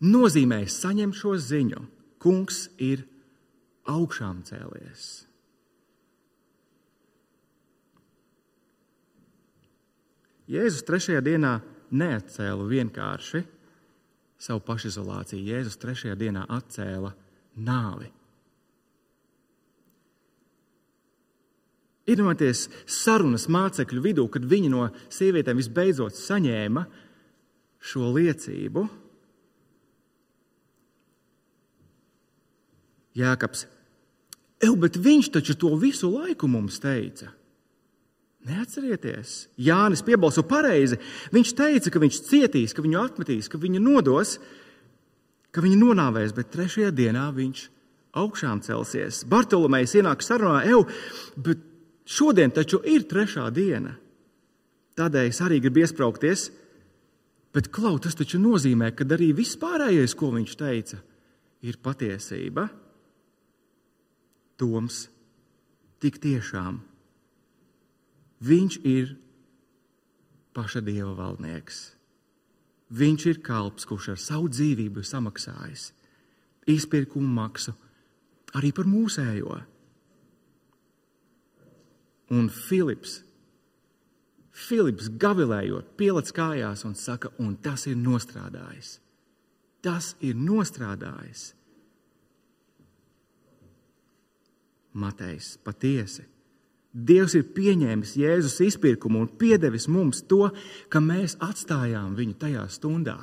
nozīmēja 0.02 0.70
saņemt 0.72 1.18
šo 1.18 1.36
ziņu. 1.38 1.84
Kungs 2.22 2.64
ir 2.82 3.04
augšām 3.90 4.40
cēlies. 4.48 5.04
Jēzus 10.50 10.84
trešajā 10.84 11.22
dienā 11.24 11.54
neatcēla 11.94 12.66
vienkārši 12.68 13.44
savu 14.40 14.60
pašizolāciju. 14.66 15.46
Jēzus 15.54 15.78
trešajā 15.80 16.18
dienā 16.20 16.44
atcēla 16.52 17.14
nāvi. 17.64 18.10
Iedomājieties, 22.04 22.66
sarunas 22.84 23.46
mācekļu 23.48 24.02
vidū, 24.04 24.26
kad 24.28 24.44
viņi 24.44 24.68
no 24.72 24.88
sievietēm 25.12 25.56
visbeidzot 25.56 26.18
saņēma 26.18 26.84
šo 27.84 28.10
liecību. 28.16 28.84
Jēkabs, 33.14 33.68
Ew, 34.64 34.76
bet 34.80 34.96
viņš 34.96 35.30
taču 35.34 35.56
to 35.60 35.74
visu 35.76 36.08
laiku 36.08 36.48
mums 36.48 36.78
teica. 36.80 37.32
Neatcerieties, 38.44 39.48
Jānis 39.60 40.04
piebalso 40.04 40.44
pareizi. 40.46 40.98
Viņš 41.32 41.52
teica, 41.56 41.92
ka 41.92 42.00
viņš 42.00 42.20
cietīs, 42.28 42.74
ka 42.76 42.84
viņu 42.84 43.00
atmetīs, 43.00 43.48
ka 43.48 43.60
viņu 43.60 43.80
nodos, 43.80 44.36
ka 45.52 45.64
viņu 45.64 45.80
nonāvēs, 45.80 46.34
bet 46.36 46.52
trešajā 46.52 46.92
dienā 46.96 47.26
viņš 47.34 47.66
augšām 48.20 48.60
celsies. 48.64 49.22
Bartolomejs 49.28 49.96
ienāk 49.98 50.24
sarunā, 50.24 50.62
Ew, 50.68 50.84
bet 51.40 51.64
šodien 52.04 52.52
taču 52.54 52.82
ir 52.84 53.06
trešā 53.10 53.48
diena. 53.54 53.96
Tādēļ 54.94 55.30
es 55.30 55.40
arī 55.42 55.58
gribu 55.62 55.82
iesprāgties 55.82 56.50
Bet 57.54 57.70
klau, 57.70 58.00
tas 58.02 58.16
taču 58.18 58.40
nozīmē, 58.42 58.90
ka 58.98 59.06
arī 59.14 59.30
viss 59.38 59.54
pārējais, 59.62 60.16
ko 60.18 60.32
viņš 60.34 60.54
teica, 60.58 60.98
ir 61.62 61.78
patiesība. 61.78 62.66
Toms 64.58 65.04
tik 66.02 66.18
tiešām 66.22 66.80
viņš 68.44 68.78
ir 68.90 69.14
paša 70.54 70.82
dieva 70.82 71.14
valdnieks. 71.14 71.78
Viņš 72.94 73.26
ir 73.30 73.40
kalps, 73.46 73.86
kurš 73.86 74.10
ar 74.16 74.20
savu 74.20 74.50
dzīvību 74.50 75.06
samaksājis 75.06 75.92
izpirkumu 76.70 77.30
maksu 77.38 77.74
arī 78.58 78.74
par 78.74 78.90
mūsējo. 78.90 79.60
Un 82.32 82.48
Filips 82.48 83.20
Filips 84.54 85.08
gavilējot, 85.18 85.96
pielāc 85.98 86.30
kājās 86.34 86.84
un 86.86 86.94
saka, 86.94 87.32
un 87.42 87.56
tas 87.58 87.88
ir 87.90 87.98
nostrādājis. 87.98 89.00
Tas 89.82 90.14
ir 90.22 90.38
nostrādājis. 90.38 91.48
Matejs 94.94 95.56
patiesi. 95.66 96.22
Dievs 96.94 97.34
ir 97.34 97.48
pieņēmis 97.50 98.14
Jēzus 98.20 98.60
izpirkumu 98.62 99.24
un 99.24 99.32
piedevis 99.40 99.88
mums 99.90 100.22
to, 100.30 100.46
ka 100.88 101.02
mēs 101.02 101.34
atstājām 101.42 102.14
viņu 102.14 102.36
tajā 102.38 102.68
stundā. 102.70 103.18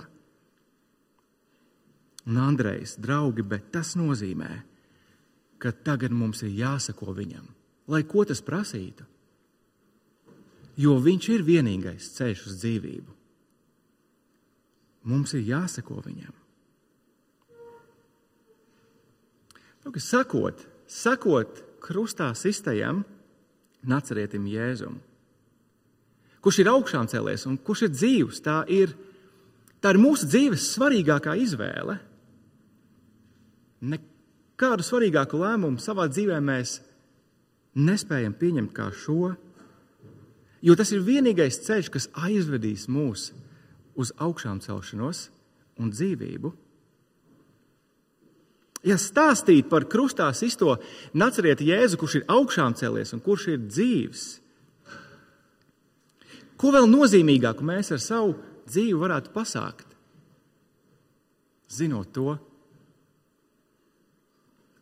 Un 2.27 2.41
Andrejs, 2.43 2.97
draugi, 2.99 3.41
bet 3.47 3.71
tas 3.71 3.95
nozīmē, 3.95 4.51
ka 5.63 5.71
tagad 5.71 6.11
mums 6.11 6.43
ir 6.43 6.51
jāsako 6.59 7.15
viņam, 7.15 7.47
lai 7.91 8.05
ko 8.07 8.23
tas 8.27 8.41
prasītu 8.43 9.05
jo 10.81 10.97
viņš 11.01 11.29
ir 11.35 11.43
vienīgais 11.45 12.11
ceļš 12.15 12.45
uz 12.49 12.59
dzīvību. 12.61 13.17
Mums 15.11 15.33
ir 15.33 15.47
jāsako 15.47 15.99
viņam. 16.05 16.33
Nu, 19.81 19.93
sakot, 19.97 20.61
sakot 20.85 21.63
krustā 21.81 22.29
sistajam, 22.37 23.01
nacerietim 23.81 24.45
Jēzum, 24.45 24.99
kurš 26.41 26.59
ir 26.61 26.69
augšām 26.69 27.09
cēlies 27.09 27.47
un 27.49 27.57
kurš 27.57 27.87
ir 27.87 27.95
dzīvs, 27.95 28.43
tā 28.45 28.59
ir, 28.69 28.93
tā 29.81 29.95
ir 29.95 30.01
mūsu 30.01 30.29
dzīves 30.29 30.67
svarīgākā 30.75 31.33
izvēle. 31.41 31.97
Nekādu 33.81 34.85
svarīgāku 34.85 35.41
lēmumu 35.41 35.81
savā 35.81 36.05
dzīvē 36.13 36.37
mēs 36.45 36.77
nespējam 37.75 38.33
pieņemt 38.37 38.73
kā 38.75 38.89
šo 38.95 39.35
Jo 40.61 40.75
tas 40.77 40.91
ir 40.93 41.01
vienīgais 41.01 41.57
ceļš, 41.65 41.87
kas 41.89 42.09
aizvedīs 42.13 42.85
mūs 42.91 43.31
uz 43.97 44.11
augšām 44.21 44.61
celšanos 44.61 45.29
un 45.81 45.89
dzīvību. 45.89 46.51
Ja 48.85 48.97
stāstīt 48.97 49.69
par 49.69 49.85
krustā 49.89 50.27
sisto 50.37 50.75
nacerieti 51.17 51.67
Jēzu, 51.69 51.97
kurš 52.01 52.19
ir 52.19 52.27
augšām 52.33 52.77
cēlies 52.77 53.13
un 53.13 53.21
kurš 53.25 53.47
ir 53.53 53.65
dzīves, 53.65 54.25
ko 56.61 56.71
vēl 56.73 56.89
nozīmīgāku 56.89 57.65
mēs 57.65 57.89
ar 57.93 58.01
savu 58.01 58.35
dzīvi 58.69 58.97
varētu 59.01 59.33
pasākt? 59.33 59.87
Zinot 61.71 62.09
to, 62.13 62.35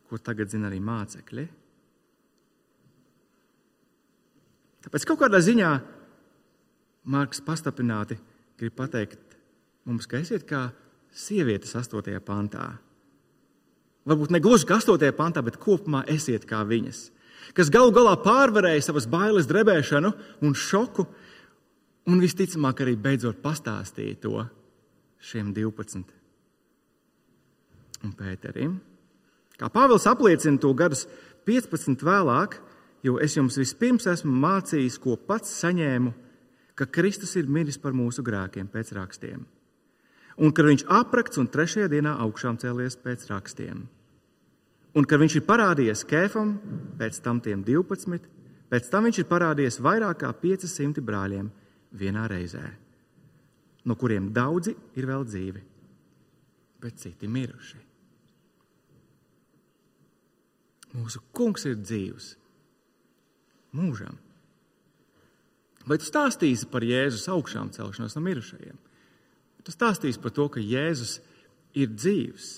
ko 0.08 0.18
tagad 0.20 0.52
zina 0.52 0.68
arī 0.68 0.80
mācekļi. 0.84 1.46
Tāpēc 4.84 5.06
kaut 5.08 5.20
kādā 5.22 5.40
ziņā 5.44 5.70
Marks 7.10 7.40
pastapināti 7.44 8.18
grib 8.60 8.76
pateikt 8.76 9.38
mums, 9.88 10.06
ka 10.06 10.20
esiet 10.20 10.44
kā 10.48 10.68
sievietes 11.16 11.72
8. 11.76 12.20
pantā. 12.24 12.66
Varbūt 14.08 14.32
ne 14.34 14.40
gluži 14.42 14.68
kā 14.68 14.78
8. 14.80 15.10
pantā, 15.16 15.42
bet 15.44 15.58
kopumā 15.60 16.04
esiet 16.12 16.46
kā 16.48 16.62
viņas, 16.68 17.08
kas 17.56 17.72
galu 17.72 17.92
galā 17.94 18.14
pārvarēja 18.20 18.86
savas 18.88 19.08
bailes, 19.10 19.48
drebēšanu 19.48 20.12
un 20.44 20.56
šoku, 20.56 21.06
un 22.10 22.22
visticamāk 22.22 22.84
arī 22.84 22.96
beidzot 23.00 23.40
pastāstīja 23.44 24.20
to 24.24 24.44
šiem 25.24 25.52
12 25.56 26.16
un 28.04 28.14
Pēterim. 28.16 28.78
Kā 29.60 29.68
Pāvils 29.72 30.08
apliecina 30.08 30.60
to 30.60 30.72
gadus 30.76 31.04
15 31.48 32.00
vēlāk, 32.04 32.56
jo 33.06 33.20
es 33.22 33.36
jums 33.36 33.56
vispirms 33.60 34.08
esmu 34.10 34.32
mācījis, 34.42 34.98
ko 35.00 35.16
pats 35.16 35.52
saņēmu, 35.62 36.12
ka 36.74 36.88
Kristus 36.88 37.36
ir 37.36 37.48
miris 37.48 37.80
par 37.80 37.96
mūsu 37.96 38.24
grēkiem 38.24 38.68
pēc 38.72 38.94
rakstiem 38.96 39.46
un 40.40 40.52
kad 40.56 40.68
viņš 40.68 40.86
aprakts 40.88 41.40
un 41.40 41.48
trešajā 41.52 41.88
dienā 41.92 42.14
augšām 42.24 42.58
cēlies 42.60 42.96
pēc 43.04 43.26
rakstiem. 43.30 43.82
Un 44.96 45.06
kad 45.06 45.20
viņš 45.22 45.36
ir 45.38 45.46
parādījies 45.46 46.06
Kēfam, 46.08 46.54
pēc 46.98 47.20
tam 47.22 47.42
tiem 47.44 47.62
12, 47.66 48.24
pēc 48.72 48.88
tam 48.90 49.06
viņš 49.06 49.20
ir 49.20 49.28
parādījies 49.30 49.78
vairāk 49.84 50.22
kā 50.24 50.32
500 50.42 51.04
brāļiem 51.04 51.50
vienā 52.00 52.24
reizē, 52.30 52.64
no 53.84 53.94
kuriem 54.00 54.32
daudzi 54.34 54.74
ir 54.98 55.06
vēl 55.06 55.28
dzīvi, 55.28 55.62
bet 56.82 56.98
citi 56.98 57.28
miruši. 57.30 57.86
Mūsu 60.96 61.22
kungs 61.36 61.68
ir 61.70 61.76
dzīvs 61.78 62.32
mūžam. 63.76 64.16
Vai 65.88 65.96
tu 65.98 66.06
stāstīsi 66.06 66.68
par 66.70 66.84
Jēzus 66.84 67.28
augšām 67.32 67.70
celšanos 67.74 68.16
no 68.16 68.24
mirušajiem? 68.24 68.80
Tu 69.64 69.74
stāstīsi 69.74 70.20
par 70.20 70.34
to, 70.36 70.46
ka 70.52 70.62
Jēzus 70.62 71.18
ir 71.78 71.92
dzīvs. 71.92 72.48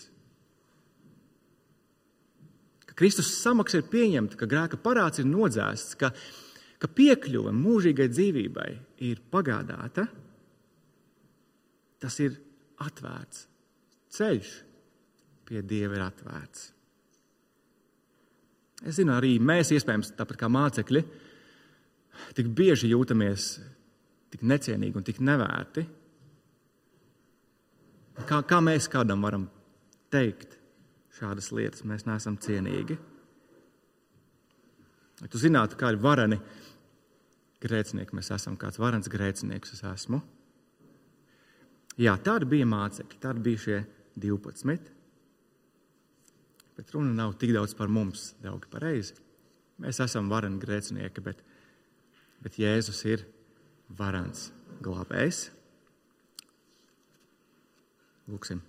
Ka 2.88 2.96
Kristus 2.98 3.30
samaksa 3.38 3.80
ir 3.80 3.88
pieņemta, 3.92 4.38
ka 4.38 4.48
grēka 4.50 4.80
parāds 4.80 5.22
ir 5.22 5.28
nodzēsts, 5.28 5.96
ka, 6.00 6.12
ka 6.82 6.90
piekļuve 6.90 7.54
mūžīgai 7.56 8.08
dzīvībai 8.12 8.68
ir 9.08 9.22
pagādāta. 9.32 10.06
Tas 12.02 12.18
ir 12.22 12.36
atvērts. 12.82 13.46
Ceļš 14.12 14.52
pie 15.48 15.62
Dieva 15.64 15.98
ir 15.98 16.06
atvērts. 16.10 16.70
Es 18.86 18.98
zinu, 18.98 19.14
arī 19.14 19.36
mēs, 19.38 19.70
iespējams, 19.76 20.14
tāpat 20.18 20.40
kā 20.40 20.50
mācekļi, 20.50 21.02
tik 22.36 22.48
bieži 22.56 22.90
jūtamies 22.90 23.50
tik 24.32 24.42
necienīgi 24.48 24.98
un 24.98 25.04
tik 25.06 25.20
nevērti 25.22 25.86
Kā, 28.28 28.42
kā 28.44 28.58
mēs 28.60 28.90
kādam 28.92 29.24
varam 29.24 29.46
teikt 30.12 30.58
šādas 31.16 31.48
lietas? 31.54 31.84
Mēs 31.88 32.04
neesam 32.04 32.36
cienīgi. 32.40 32.98
Lai 35.22 35.30
tu 35.32 35.40
zinātu, 35.40 35.78
kādi 35.80 36.00
vareni 36.02 36.38
grēcinieki 37.62 38.16
mēs 38.18 38.32
esam, 38.34 38.58
kāds 38.60 38.80
varens 38.82 39.08
grēcinieks 39.10 39.76
es 39.76 39.84
esmu. 39.86 40.20
Jā, 42.00 42.16
tādi 42.24 42.48
bija 42.50 42.66
mācekļi, 42.68 43.20
tādi 43.22 43.44
bija 43.44 43.62
šie 43.64 43.80
12. 44.20 44.92
Bet 46.82 46.96
runa 46.96 47.12
nav 47.14 47.36
tik 47.38 47.52
daudz 47.54 47.76
par 47.78 47.86
mums, 47.86 48.32
draugi, 48.42 48.66
pareizi. 48.66 49.14
Mēs 49.78 50.00
esam 50.02 50.26
vareni 50.26 50.56
grēcinieki, 50.58 51.22
bet, 51.22 51.38
bet 52.42 52.56
Jēzus 52.58 53.04
ir 53.06 53.20
varans 53.94 54.48
glābējs. 54.82 55.44
Lūksim. 58.26 58.64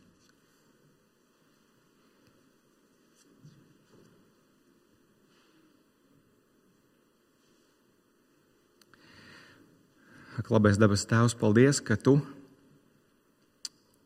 Ak, 10.37 10.51
labais 10.53 10.77
dabas 10.77 11.07
Tēvs, 11.09 11.33
paldies, 11.41 11.81
ka 11.81 11.97
Tu 11.97 12.13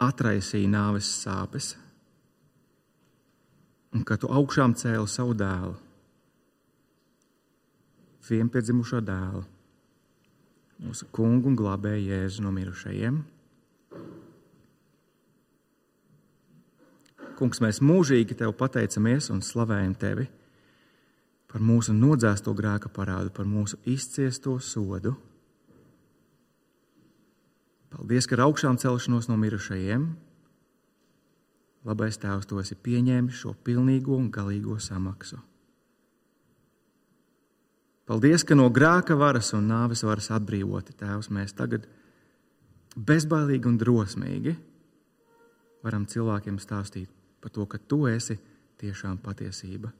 atraisīji 0.08 0.72
nāves 0.72 1.12
sāpes 1.26 1.74
un 3.96 4.04
ka 4.08 4.18
Tu 4.20 4.30
augšām 4.32 4.76
cēli 4.78 5.08
savu 5.08 5.36
dēlu, 5.38 5.76
vienpiedzimušo 8.28 9.02
dēlu, 9.08 9.44
mūsu 10.84 11.08
kungu 11.16 11.52
un 11.52 11.58
glābēju 11.58 12.12
Jēzu 12.12 12.46
no 12.46 12.52
mirušajiem. 12.56 13.22
Kungs, 17.38 17.62
mēs 17.62 17.80
mūžīgi 17.86 18.36
Tev 18.38 18.56
pateicamies 18.58 19.30
un 19.34 19.44
slavējam 19.46 19.96
Tevi 20.02 20.28
par 21.48 21.64
mūsu 21.64 21.94
nodzēsto 21.96 22.52
grēka 22.54 22.92
parādu, 22.92 23.32
par 23.34 23.48
mūsu 23.48 23.80
izciesto 23.88 24.58
sodu. 24.60 25.14
Paldies, 27.94 28.28
ka 28.28 28.36
ar 28.36 28.44
augšām 28.50 28.76
celšanos 28.82 29.30
no 29.32 29.38
mirušajiem, 29.40 30.10
labais 31.86 32.18
Tēvs, 32.18 32.48
to 32.50 32.62
esi 32.62 32.76
pieņēmis 32.76 33.44
šo 33.44 33.54
pilnīgo 33.68 34.18
un 34.18 34.32
galīgo 34.34 34.80
samaksu. 34.82 35.40
Paldies, 38.08 38.46
ka 38.48 38.56
no 38.56 38.70
grēka 38.72 39.18
varas 39.20 39.52
un 39.54 39.68
nāves 39.68 40.06
varas 40.08 40.32
atbrīvoti 40.32 40.96
Tēvs, 40.96 41.30
mēs 41.36 41.54
tagad 41.58 41.90
bezbailīgi 42.96 43.68
un 43.68 43.78
drosmīgi 43.78 44.56
varam 45.84 46.08
cilvēkiem 46.10 46.58
stāstīt 46.60 47.12
par 47.44 47.54
to, 47.54 47.66
ka 47.70 47.78
tu 47.78 48.06
esi 48.10 48.38
tiešām 48.82 49.20
patiesība, 49.24 49.92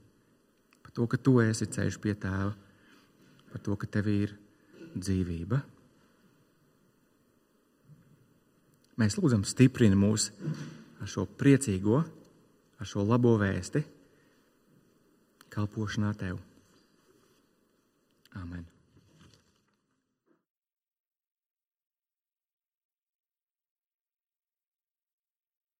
par 0.82 0.94
to, 0.94 1.06
ka 1.06 1.18
tu 1.20 1.38
esi 1.42 1.68
ceļš 1.68 1.98
pie 2.02 2.14
tēva, 2.18 2.54
par 3.52 3.62
to, 3.64 3.76
ka 3.76 3.86
tev 3.86 4.10
ir 4.12 4.34
dzīvība. 4.96 5.60
Mēs 8.98 9.14
lūdzam, 9.20 9.44
stiprini 9.46 9.98
mūs 9.98 10.32
ar 10.98 11.10
šo 11.10 11.26
priecīgo, 11.38 12.00
ar 12.78 12.88
šo 12.88 13.04
labo 13.06 13.36
vēsti, 13.40 13.84
kalpošanā 15.54 16.14
tev. 16.18 16.40
Amen. 18.38 18.66